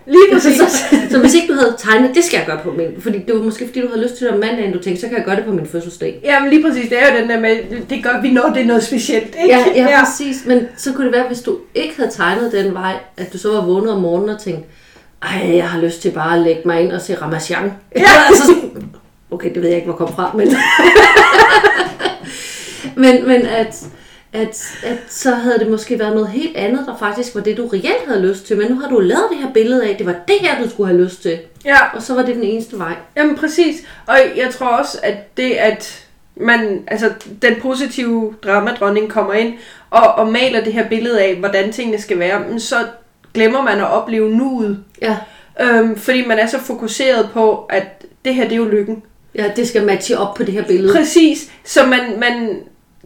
Lige 0.07 0.23
præcis. 0.33 0.57
så, 0.57 0.65
så 1.11 1.19
hvis 1.19 1.35
ikke 1.35 1.49
du 1.49 1.59
havde 1.59 1.75
tegnet, 1.79 2.11
det 2.15 2.25
skal 2.25 2.37
jeg 2.39 2.47
gøre 2.47 2.59
på 2.65 2.71
min. 2.71 2.87
Fordi 3.01 3.19
det 3.19 3.35
var 3.35 3.43
måske 3.43 3.67
fordi, 3.67 3.81
du 3.81 3.89
havde 3.89 4.03
lyst 4.03 4.17
til 4.17 4.27
det 4.27 4.35
om 4.35 4.41
mandagen, 4.41 4.73
du 4.73 4.79
tænkte, 4.79 5.01
så 5.01 5.09
kan 5.09 5.17
jeg 5.17 5.25
gøre 5.25 5.37
det 5.37 5.45
på 5.45 5.53
min 5.53 5.67
fødselsdag. 5.67 6.21
Jamen 6.25 6.51
lige 6.51 6.63
præcis, 6.63 6.89
det 6.89 7.03
er 7.03 7.13
jo 7.15 7.21
den 7.21 7.29
der 7.31 7.41
med, 7.41 7.57
det 7.91 8.03
gør 8.03 8.21
vi, 8.23 8.31
når 8.31 8.51
det 8.55 8.63
er 8.63 8.67
noget 8.67 8.83
specielt, 8.83 9.27
ikke? 9.43 9.49
Ja, 9.57 9.65
ja, 9.77 9.83
ja, 9.91 10.05
præcis. 10.05 10.37
Men 10.47 10.69
så 10.77 10.93
kunne 10.93 11.07
det 11.07 11.15
være, 11.17 11.27
hvis 11.27 11.41
du 11.41 11.57
ikke 11.75 11.95
havde 11.97 12.11
tegnet 12.11 12.53
den 12.53 12.75
vej, 12.75 12.95
at 13.17 13.33
du 13.33 13.39
så 13.39 13.53
var 13.53 13.65
vågnet 13.67 13.93
om 13.93 14.01
morgenen 14.01 14.29
og 14.29 14.41
tænkte, 14.41 14.65
ej, 15.23 15.57
jeg 15.57 15.69
har 15.69 15.81
lyst 15.81 16.03
til 16.03 16.11
bare 16.11 16.37
at 16.39 16.43
lægge 16.43 16.61
mig 16.65 16.81
ind 16.83 16.93
og 16.93 17.01
se 17.01 17.15
Ramachan. 17.23 17.73
Ja. 17.97 18.03
altså, 18.29 18.45
sådan- 18.47 18.72
okay, 19.33 19.55
det 19.55 19.63
ved 19.63 19.69
jeg 19.69 19.77
ikke, 19.77 19.89
hvor 19.89 19.97
kom 19.97 20.15
fra, 20.15 20.33
men... 20.35 20.49
men, 23.03 23.29
men 23.29 23.47
at, 23.47 23.87
at, 24.33 24.79
at 24.85 24.99
så 25.09 25.35
havde 25.35 25.59
det 25.59 25.71
måske 25.71 25.99
været 25.99 26.15
noget 26.15 26.29
helt 26.29 26.57
andet, 26.57 26.87
der 26.87 26.97
faktisk 26.97 27.35
var 27.35 27.41
det, 27.41 27.57
du 27.57 27.67
reelt 27.67 28.07
havde 28.07 28.29
lyst 28.29 28.47
til. 28.47 28.57
Men 28.57 28.71
nu 28.71 28.79
har 28.79 28.89
du 28.89 29.01
lavet 29.01 29.25
det 29.31 29.39
her 29.39 29.53
billede 29.53 29.89
af, 29.89 29.97
det 29.97 30.07
var 30.07 30.17
det 30.29 30.37
her, 30.41 30.63
du 30.63 30.71
skulle 30.71 30.93
have 30.93 31.05
lyst 31.05 31.23
til. 31.23 31.39
Ja, 31.65 31.77
Og 31.95 32.03
så 32.03 32.15
var 32.15 32.23
det 32.23 32.35
den 32.35 32.45
eneste 32.45 32.79
vej. 32.79 32.95
Jamen 33.17 33.37
præcis, 33.37 33.81
og 34.07 34.17
jeg 34.37 34.51
tror 34.51 34.67
også, 34.67 34.99
at 35.03 35.37
det 35.37 35.53
at 35.53 36.07
man, 36.37 36.85
altså 36.87 37.11
den 37.43 37.55
positive 37.61 38.35
dramadronning 38.45 39.11
kommer 39.11 39.33
ind 39.33 39.55
og, 39.91 40.15
og 40.15 40.33
maler 40.33 40.65
det 40.65 40.73
her 40.73 40.89
billede 40.89 41.23
af, 41.23 41.37
hvordan 41.37 41.73
tingene 41.73 42.01
skal 42.01 42.19
være, 42.19 42.41
men 42.49 42.61
så 42.61 42.77
glemmer 43.35 43.63
man 43.63 43.79
at 43.79 43.91
opleve 43.91 44.31
nuet. 44.31 44.85
Ja, 45.03 45.17
Øhm, 45.61 45.97
fordi 45.97 46.27
man 46.27 46.39
er 46.39 46.47
så 46.47 46.59
fokuseret 46.59 47.31
på, 47.33 47.67
at 47.71 48.05
det 48.25 48.35
her 48.35 48.45
det 48.45 48.53
er 48.53 48.57
jo 48.57 48.65
lykken. 48.65 49.03
Ja 49.35 49.51
det 49.57 49.69
skal 49.69 49.85
matche 49.85 50.19
op 50.19 50.35
på 50.35 50.43
det 50.43 50.55
her 50.55 50.65
billede. 50.65 50.95
Præcis, 50.95 51.51
så 51.65 51.87
man, 51.87 52.01
man 52.21 52.63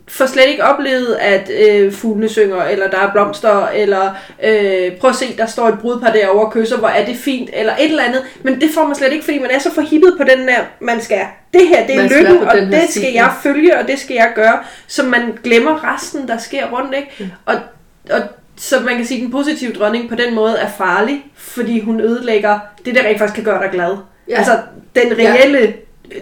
får 0.08 0.26
slet 0.26 0.48
ikke 0.48 0.64
oplevet, 0.64 1.14
at 1.20 1.50
øh, 1.50 1.92
fuglene 1.92 2.28
synger, 2.28 2.64
eller 2.64 2.90
der 2.90 2.98
er 2.98 3.12
blomster, 3.12 3.68
eller 3.68 4.14
øh, 4.44 4.96
prøv 4.96 5.10
at 5.10 5.16
se, 5.16 5.36
der 5.36 5.46
står 5.46 5.68
et 5.68 5.78
brudpar 5.78 6.12
derovre 6.12 6.46
og 6.46 6.52
kysser, 6.52 6.76
hvor 6.76 6.88
er 6.88 7.04
det 7.04 7.16
fint, 7.16 7.50
eller 7.52 7.72
et 7.72 7.84
eller 7.84 8.02
andet. 8.02 8.22
Men 8.42 8.60
det 8.60 8.70
får 8.74 8.86
man 8.86 8.96
slet 8.96 9.12
ikke, 9.12 9.24
fordi 9.24 9.38
man 9.38 9.50
er 9.50 9.58
så 9.58 9.74
forhippet 9.74 10.14
på 10.18 10.24
den 10.24 10.48
der, 10.48 10.58
man 10.80 11.00
skal, 11.00 11.20
det 11.54 11.68
her, 11.68 11.86
det 11.86 11.96
er 11.96 12.02
lykken, 12.02 12.48
og 12.48 12.56
det 12.56 12.90
skal 12.90 13.12
jeg 13.12 13.32
følge, 13.42 13.78
og 13.78 13.88
det 13.88 13.98
skal 13.98 14.14
jeg 14.14 14.32
gøre, 14.34 14.58
så 14.86 15.02
man 15.02 15.38
glemmer 15.44 15.94
resten, 15.94 16.28
der 16.28 16.38
sker 16.38 16.66
rundt, 16.66 16.94
ikke? 16.94 17.32
Og, 17.44 17.54
og 18.10 18.20
så 18.56 18.80
man 18.80 18.96
kan 18.96 19.06
sige, 19.06 19.18
at 19.18 19.22
den 19.22 19.32
positive 19.32 19.72
dronning 19.72 20.08
på 20.08 20.14
den 20.14 20.34
måde 20.34 20.56
er 20.58 20.68
farlig, 20.78 21.24
fordi 21.34 21.80
hun 21.80 22.00
ødelægger 22.00 22.58
det, 22.84 22.94
der 22.94 23.02
rent 23.02 23.18
faktisk 23.18 23.34
kan 23.34 23.44
gøre 23.44 23.62
dig 23.62 23.70
glad. 23.72 23.96
Ja. 24.28 24.36
Altså 24.36 24.58
den 24.94 25.18
reelle 25.18 25.58
ja. 25.58 25.72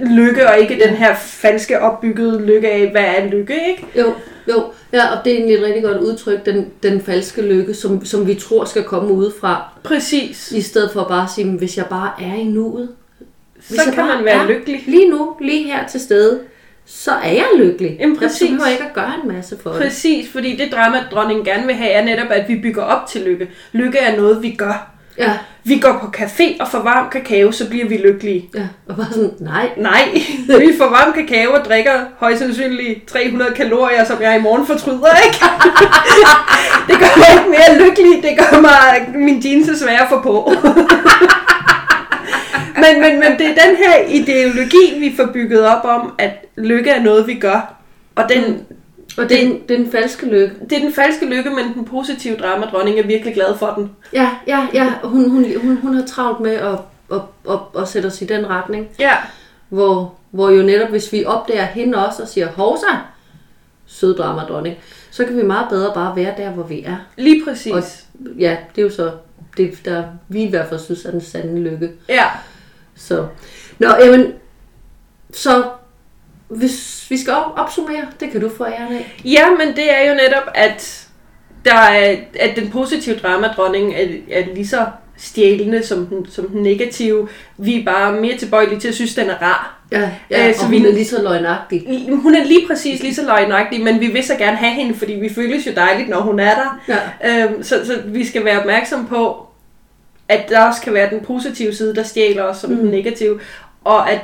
Lykke, 0.01 0.49
og 0.49 0.59
ikke 0.59 0.81
den 0.87 0.95
her 0.95 1.15
falske 1.17 1.81
opbyggede 1.81 2.47
lykke 2.47 2.71
af, 2.71 2.91
hvad 2.91 3.05
er 3.05 3.27
lykke, 3.27 3.55
ikke? 3.69 3.87
Jo, 3.99 4.15
jo. 4.49 4.65
Ja, 4.93 5.17
og 5.19 5.25
det 5.25 5.33
er 5.33 5.37
egentlig 5.37 5.57
et 5.57 5.63
rigtig 5.65 5.83
godt 5.83 5.97
udtryk, 5.99 6.47
den, 6.47 6.67
den 6.83 7.01
falske 7.01 7.43
lykke, 7.43 7.75
som, 7.75 8.05
som 8.05 8.27
vi 8.27 8.35
tror 8.35 8.65
skal 8.65 8.83
komme 8.83 9.13
udefra. 9.13 9.63
Præcis. 9.85 10.53
I 10.53 10.61
stedet 10.63 10.91
for 10.93 11.05
bare 11.09 11.23
at 11.23 11.31
sige, 11.35 11.45
"Men 11.45 11.57
hvis 11.59 11.77
jeg 11.77 11.87
bare 11.87 12.11
er 12.23 12.35
i 12.35 12.45
nuet. 12.45 12.89
Hvis 13.69 13.79
Så 13.79 13.83
jeg 13.87 13.95
kan 13.95 14.07
man 14.07 14.25
være 14.25 14.43
er 14.43 14.47
lykkelig. 14.47 14.83
Lige 14.87 15.11
nu, 15.11 15.37
lige 15.41 15.65
her 15.65 15.87
til 15.89 16.01
stede, 16.01 16.41
så 16.87 17.11
er 17.13 17.33
jeg 17.33 17.47
lykkelig. 17.59 17.97
Jamen, 18.01 18.17
Jeg 18.21 18.29
præcis. 18.29 18.49
behøver 18.51 18.67
ikke 18.67 18.85
at 18.85 18.95
gøre 18.95 19.13
en 19.25 19.29
masse 19.33 19.57
for 19.63 19.71
det. 19.71 19.81
Præcis, 19.83 20.29
fordi 20.33 20.57
det 20.57 20.73
drama, 20.73 20.99
dronningen 21.11 21.45
gerne 21.45 21.67
vil 21.67 21.75
have, 21.75 21.91
er 21.91 22.05
netop, 22.05 22.27
at 22.31 22.49
vi 22.49 22.57
bygger 22.63 22.83
op 22.83 23.07
til 23.07 23.21
lykke. 23.21 23.49
Lykke 23.73 23.99
er 23.99 24.17
noget, 24.17 24.43
vi 24.43 24.51
gør. 24.51 24.94
Ja, 25.19 25.33
Vi 25.65 25.79
går 25.79 25.99
på 26.03 26.07
café 26.17 26.57
og 26.61 26.69
får 26.69 26.79
varm 26.79 27.11
kakao, 27.11 27.53
så 27.53 27.69
bliver 27.69 27.89
vi 27.89 27.97
lykkelige. 27.97 28.49
ja. 28.55 28.67
Og 28.89 28.97
bare 28.97 29.07
sådan, 29.13 29.31
nej. 29.41 29.69
Nej, 29.77 30.09
vi 30.67 30.73
får 30.79 30.85
varm 30.85 31.13
kakao 31.13 31.53
og 31.53 31.65
drikker 31.65 31.93
højst 32.19 32.39
sandsynligt 32.39 33.07
300 33.09 33.51
kalorier, 33.57 34.05
som 34.05 34.23
jeg 34.23 34.39
i 34.39 34.43
morgen 34.43 34.67
fortryder, 34.67 35.17
ikke? 35.27 35.39
det 36.89 36.99
gør 36.99 37.19
mig 37.19 37.27
ikke 37.39 37.51
mere 37.51 37.89
lykkelig, 37.89 38.23
det 38.23 38.39
gør 38.39 38.61
mig 38.61 39.09
min 39.15 39.43
jeans 39.45 39.69
er 39.69 39.77
svære 39.77 40.03
at 40.03 40.09
få 40.09 40.21
på. 40.21 40.53
men, 42.83 43.01
men, 43.01 43.21
men 43.21 43.39
det 43.39 43.47
er 43.47 43.67
den 43.67 43.77
her 43.77 43.97
ideologi, 44.09 44.99
vi 44.99 45.13
får 45.17 45.27
bygget 45.33 45.67
op 45.67 45.85
om, 45.85 46.13
at 46.19 46.31
lykke 46.57 46.91
er 46.91 47.03
noget, 47.03 47.27
vi 47.27 47.35
gør. 47.35 47.75
Og 48.17 48.25
den, 48.35 48.45
Mm. 48.53 48.59
Og 49.17 49.29
det, 49.29 49.45
er 49.45 49.49
den, 49.49 49.63
det 49.69 49.71
er 49.71 49.79
den 49.83 49.93
falske 49.93 50.27
lykke. 50.27 50.55
det 50.71 50.79
er 50.79 50.83
den 50.83 50.93
falske 50.93 51.27
lykke, 51.27 51.51
men 51.51 51.75
den 51.75 51.85
positive 51.85 52.37
dramadronning 52.37 52.99
er 52.99 53.07
virkelig 53.07 53.35
glad 53.35 53.59
for 53.59 53.73
den. 53.77 53.91
Ja, 54.13 54.31
ja, 54.47 54.67
ja. 54.75 54.93
Hun, 55.03 55.31
hun, 55.31 55.47
hun, 55.63 55.77
hun 55.77 55.95
har 55.95 56.07
travlt 56.07 56.41
med 56.41 56.53
at, 56.55 56.79
at, 57.13 57.21
at, 57.51 57.59
at 57.83 57.89
sætte 57.89 58.07
os 58.07 58.23
i 58.23 58.25
den 58.25 58.51
retning. 58.51 58.89
Ja, 58.99 59.17
Hvor, 59.69 60.15
hvor 60.31 60.51
jo 60.51 60.63
netop, 60.63 60.89
hvis 60.89 61.13
vi 61.13 61.25
opdager 61.25 61.65
hende 61.65 62.07
også 62.07 62.23
og 62.23 62.29
siger, 62.29 62.49
hovsa, 62.49 62.87
sød 63.87 64.15
dramadronning, 64.17 64.77
så 65.11 65.25
kan 65.25 65.37
vi 65.37 65.43
meget 65.43 65.67
bedre 65.71 65.95
bare 65.95 66.17
være 66.17 66.35
der, 66.37 66.51
hvor 66.51 66.63
vi 66.63 66.83
er. 66.83 66.97
lige 67.17 67.45
præcis. 67.45 67.73
Og 67.73 67.83
ja, 68.39 68.57
det 68.77 68.83
er 68.83 68.87
jo 68.87 68.91
så 68.95 69.11
det, 69.57 69.79
der 69.85 70.05
vi 70.29 70.43
i 70.43 70.51
hvert 70.51 70.69
fald 70.69 70.81
synes 70.81 71.05
er 71.05 71.11
den 71.11 71.21
sande 71.21 71.61
lykke. 71.61 71.91
Ja, 72.09 72.25
Så, 72.95 73.27
nå, 73.79 73.89
jamen, 74.01 74.33
så 75.33 75.65
hvis 76.57 77.07
vi 77.11 77.19
skal 77.19 77.33
op- 77.33 77.53
opsummere, 77.59 78.07
det 78.21 78.31
kan 78.31 78.41
du 78.41 78.51
få 78.57 78.65
æren 78.65 78.95
af. 78.95 79.17
Ja, 79.25 79.45
men 79.51 79.77
det 79.77 79.93
er 79.93 80.09
jo 80.09 80.15
netop, 80.15 80.51
at, 80.55 81.07
der 81.65 81.75
er, 81.75 82.17
at 82.41 82.57
den 82.57 82.71
positive 82.71 83.17
dramadronning 83.17 83.95
er, 83.95 84.07
er 84.31 84.45
lige 84.55 84.67
så 84.67 84.87
stjælende 85.17 85.83
som 85.87 86.07
den, 86.07 86.27
som 86.31 86.49
den 86.49 86.63
negative. 86.63 87.29
Vi 87.59 87.81
er 87.81 87.85
bare 87.85 88.13
mere 88.21 88.37
tilbøjelige 88.37 88.81
til 88.81 88.89
at 88.89 88.95
synes, 88.95 89.15
den 89.15 89.31
er 89.31 89.43
rar. 89.43 89.79
Ja, 89.93 90.11
ja 90.31 90.43
Øh, 90.45 90.49
og 90.49 90.55
så 90.55 90.63
hun 90.63 90.71
vi- 90.73 90.87
er 90.89 90.93
lige 90.93 91.05
så 91.05 91.23
løgnagtig. 91.23 92.07
Hun 92.23 92.35
er 92.35 92.45
lige 92.45 92.67
præcis 92.67 93.03
lige 93.03 93.15
så 93.15 93.23
løgnagtig, 93.25 93.81
men 93.85 94.01
vi 94.01 94.07
vil 94.07 94.25
så 94.25 94.35
gerne 94.37 94.57
have 94.57 94.73
hende, 94.73 94.95
fordi 94.99 95.13
vi 95.13 95.35
føles 95.35 95.67
jo 95.67 95.73
dejligt, 95.77 96.09
når 96.09 96.21
hun 96.21 96.41
er 96.41 96.55
der. 96.55 96.81
Ja. 97.25 97.45
Øhm, 97.45 97.63
så, 97.63 97.87
så 97.87 98.01
vi 98.07 98.27
skal 98.27 98.45
være 98.45 98.61
opmærksom 98.61 99.07
på, 99.07 99.47
at 100.29 100.49
der 100.49 100.67
også 100.67 100.83
kan 100.83 100.95
være 100.95 101.11
den 101.11 101.21
positive 101.21 101.75
side, 101.75 101.95
der 101.95 102.03
stjæler 102.03 102.43
os 102.43 102.57
som 102.57 102.71
mm. 102.71 102.77
den 102.77 102.87
negative, 102.91 103.41
og 103.85 104.11
at 104.11 104.21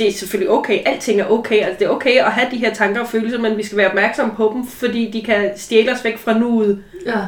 det 0.00 0.08
er 0.08 0.12
selvfølgelig 0.12 0.50
okay, 0.50 0.78
alting 0.86 1.20
er 1.20 1.26
okay, 1.30 1.56
altså 1.56 1.76
det 1.78 1.84
er 1.84 1.88
okay 1.90 2.16
at 2.16 2.32
have 2.32 2.46
de 2.50 2.56
her 2.56 2.74
tanker 2.74 3.00
og 3.00 3.08
følelser, 3.08 3.38
men 3.38 3.56
vi 3.56 3.62
skal 3.62 3.78
være 3.78 3.88
opmærksom 3.88 4.30
på 4.36 4.50
dem, 4.54 4.66
fordi 4.66 5.10
de 5.10 5.22
kan 5.22 5.50
stjæle 5.56 5.92
os 5.92 6.04
væk 6.04 6.18
fra 6.18 6.38
nuet. 6.38 6.82
Ja, 7.06 7.18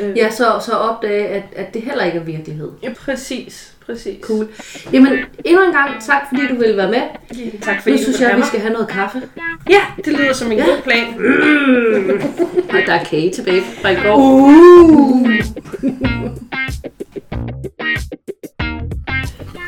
Øh, 0.00 0.16
ja 0.16 0.30
så, 0.30 0.44
så 0.66 0.72
opdage, 0.72 1.26
at, 1.28 1.42
at 1.56 1.74
det 1.74 1.82
heller 1.82 2.04
ikke 2.04 2.18
er 2.18 2.22
virkelighed. 2.24 2.70
ja, 2.82 2.92
præcis, 2.92 3.72
præcis. 3.86 4.18
Cool. 4.20 4.48
Jamen, 4.92 5.12
endnu 5.44 5.62
en 5.64 5.72
gang 5.72 5.90
tak, 6.06 6.22
fordi 6.28 6.46
du 6.48 6.54
ville 6.54 6.76
være 6.76 6.90
med. 6.90 7.00
Ja, 7.38 7.50
tak 7.62 7.76
Nu 7.76 7.80
fordi 7.82 7.96
du 7.96 8.02
synes 8.02 8.20
jeg, 8.20 8.28
have 8.28 8.40
vi 8.40 8.46
skal 8.46 8.60
have 8.60 8.72
noget 8.72 8.88
kaffe. 8.88 9.22
Ja, 9.70 9.80
det 10.04 10.12
lyder 10.12 10.32
som 10.32 10.52
en 10.52 10.58
Ja. 10.58 10.64
god 10.64 10.82
plan. 10.84 11.06
Og 12.74 12.86
der 12.86 12.92
er 12.94 13.04
kage 13.04 13.30
tilbage 13.30 13.62
fra 13.82 13.88
i 13.88 13.94
går. 13.94 14.16
Uh. 14.16 15.30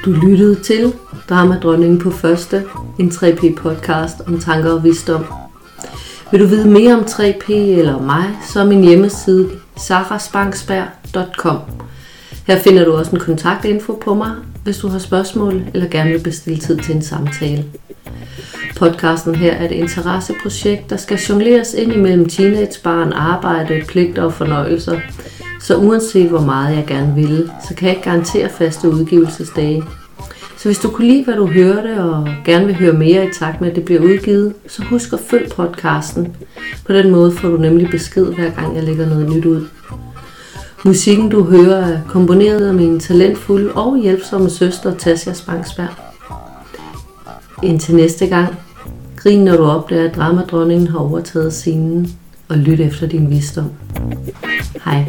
Du 0.04 0.10
lyttede 0.10 0.54
til 0.62 0.92
Dramadronningen 1.28 1.98
på 1.98 2.10
første, 2.10 2.64
en 2.98 3.08
3P 3.08 3.54
podcast 3.54 4.20
om 4.26 4.40
tanker 4.40 4.72
og 4.72 4.84
visdom. 4.84 5.24
Vil 6.30 6.40
du 6.40 6.46
vide 6.46 6.68
mere 6.68 6.94
om 6.94 7.00
3P 7.00 7.52
eller 7.52 8.02
mig, 8.02 8.24
så 8.52 8.60
er 8.60 8.64
min 8.64 8.84
hjemmeside 8.84 9.50
sarasbanksberg.com. 9.76 11.58
Her 12.46 12.58
finder 12.58 12.84
du 12.84 12.92
også 12.92 13.10
en 13.10 13.20
kontaktinfo 13.20 14.00
på 14.04 14.14
mig, 14.14 14.32
hvis 14.64 14.78
du 14.78 14.88
har 14.88 14.98
spørgsmål 14.98 15.62
eller 15.74 15.88
gerne 15.88 16.10
vil 16.10 16.22
bestille 16.22 16.58
tid 16.58 16.78
til 16.78 16.96
en 16.96 17.02
samtale. 17.02 17.64
Podcasten 18.76 19.34
her 19.34 19.52
er 19.52 19.64
et 19.64 19.72
interesseprojekt, 19.72 20.90
der 20.90 20.96
skal 20.96 21.18
jongleres 21.18 21.74
ind 21.74 21.92
imellem 21.92 22.28
teenagebarn, 22.28 23.12
arbejde, 23.12 23.82
pligter 23.88 24.22
og 24.22 24.32
fornøjelser. 24.32 25.00
Så 25.60 25.76
uanset 25.76 26.28
hvor 26.28 26.40
meget 26.40 26.76
jeg 26.76 26.86
gerne 26.86 27.14
vil, 27.14 27.50
så 27.68 27.74
kan 27.74 27.88
jeg 27.88 27.96
ikke 27.96 28.10
garantere 28.10 28.48
faste 28.48 28.88
udgivelsesdage. 28.88 29.82
Så 30.62 30.68
hvis 30.68 30.78
du 30.78 30.90
kunne 30.90 31.06
lide, 31.06 31.24
hvad 31.24 31.34
du 31.34 31.46
hørte, 31.46 32.04
og 32.04 32.28
gerne 32.44 32.66
vil 32.66 32.74
høre 32.74 32.92
mere 32.92 33.26
i 33.26 33.32
takt 33.32 33.60
med, 33.60 33.70
at 33.70 33.76
det 33.76 33.84
bliver 33.84 34.00
udgivet, 34.00 34.54
så 34.66 34.82
husk 34.82 35.12
at 35.12 35.20
følg 35.20 35.50
podcasten. 35.50 36.36
På 36.86 36.92
den 36.92 37.10
måde 37.10 37.32
får 37.32 37.48
du 37.48 37.56
nemlig 37.56 37.90
besked, 37.90 38.26
hver 38.26 38.50
gang 38.50 38.76
jeg 38.76 38.84
lægger 38.84 39.08
noget 39.08 39.30
nyt 39.30 39.44
ud. 39.44 39.66
Musikken, 40.84 41.28
du 41.28 41.44
hører, 41.44 41.86
er 41.86 42.00
komponeret 42.08 42.68
af 42.68 42.74
min 42.74 43.00
talentfulde 43.00 43.72
og 43.72 43.98
hjælpsomme 44.02 44.50
søster, 44.50 44.94
Tasja 44.94 45.32
Spangsberg. 45.32 45.88
Indtil 47.62 47.94
næste 47.94 48.26
gang, 48.26 48.54
grin 49.16 49.44
når 49.44 49.56
du 49.56 49.64
opdager, 49.64 50.08
at 50.08 50.16
dramadronningen 50.16 50.88
har 50.88 50.98
overtaget 50.98 51.52
scenen, 51.52 52.12
og 52.48 52.56
lyt 52.56 52.80
efter 52.80 53.06
din 53.06 53.30
visdom. 53.30 53.70
Hej. 54.84 55.04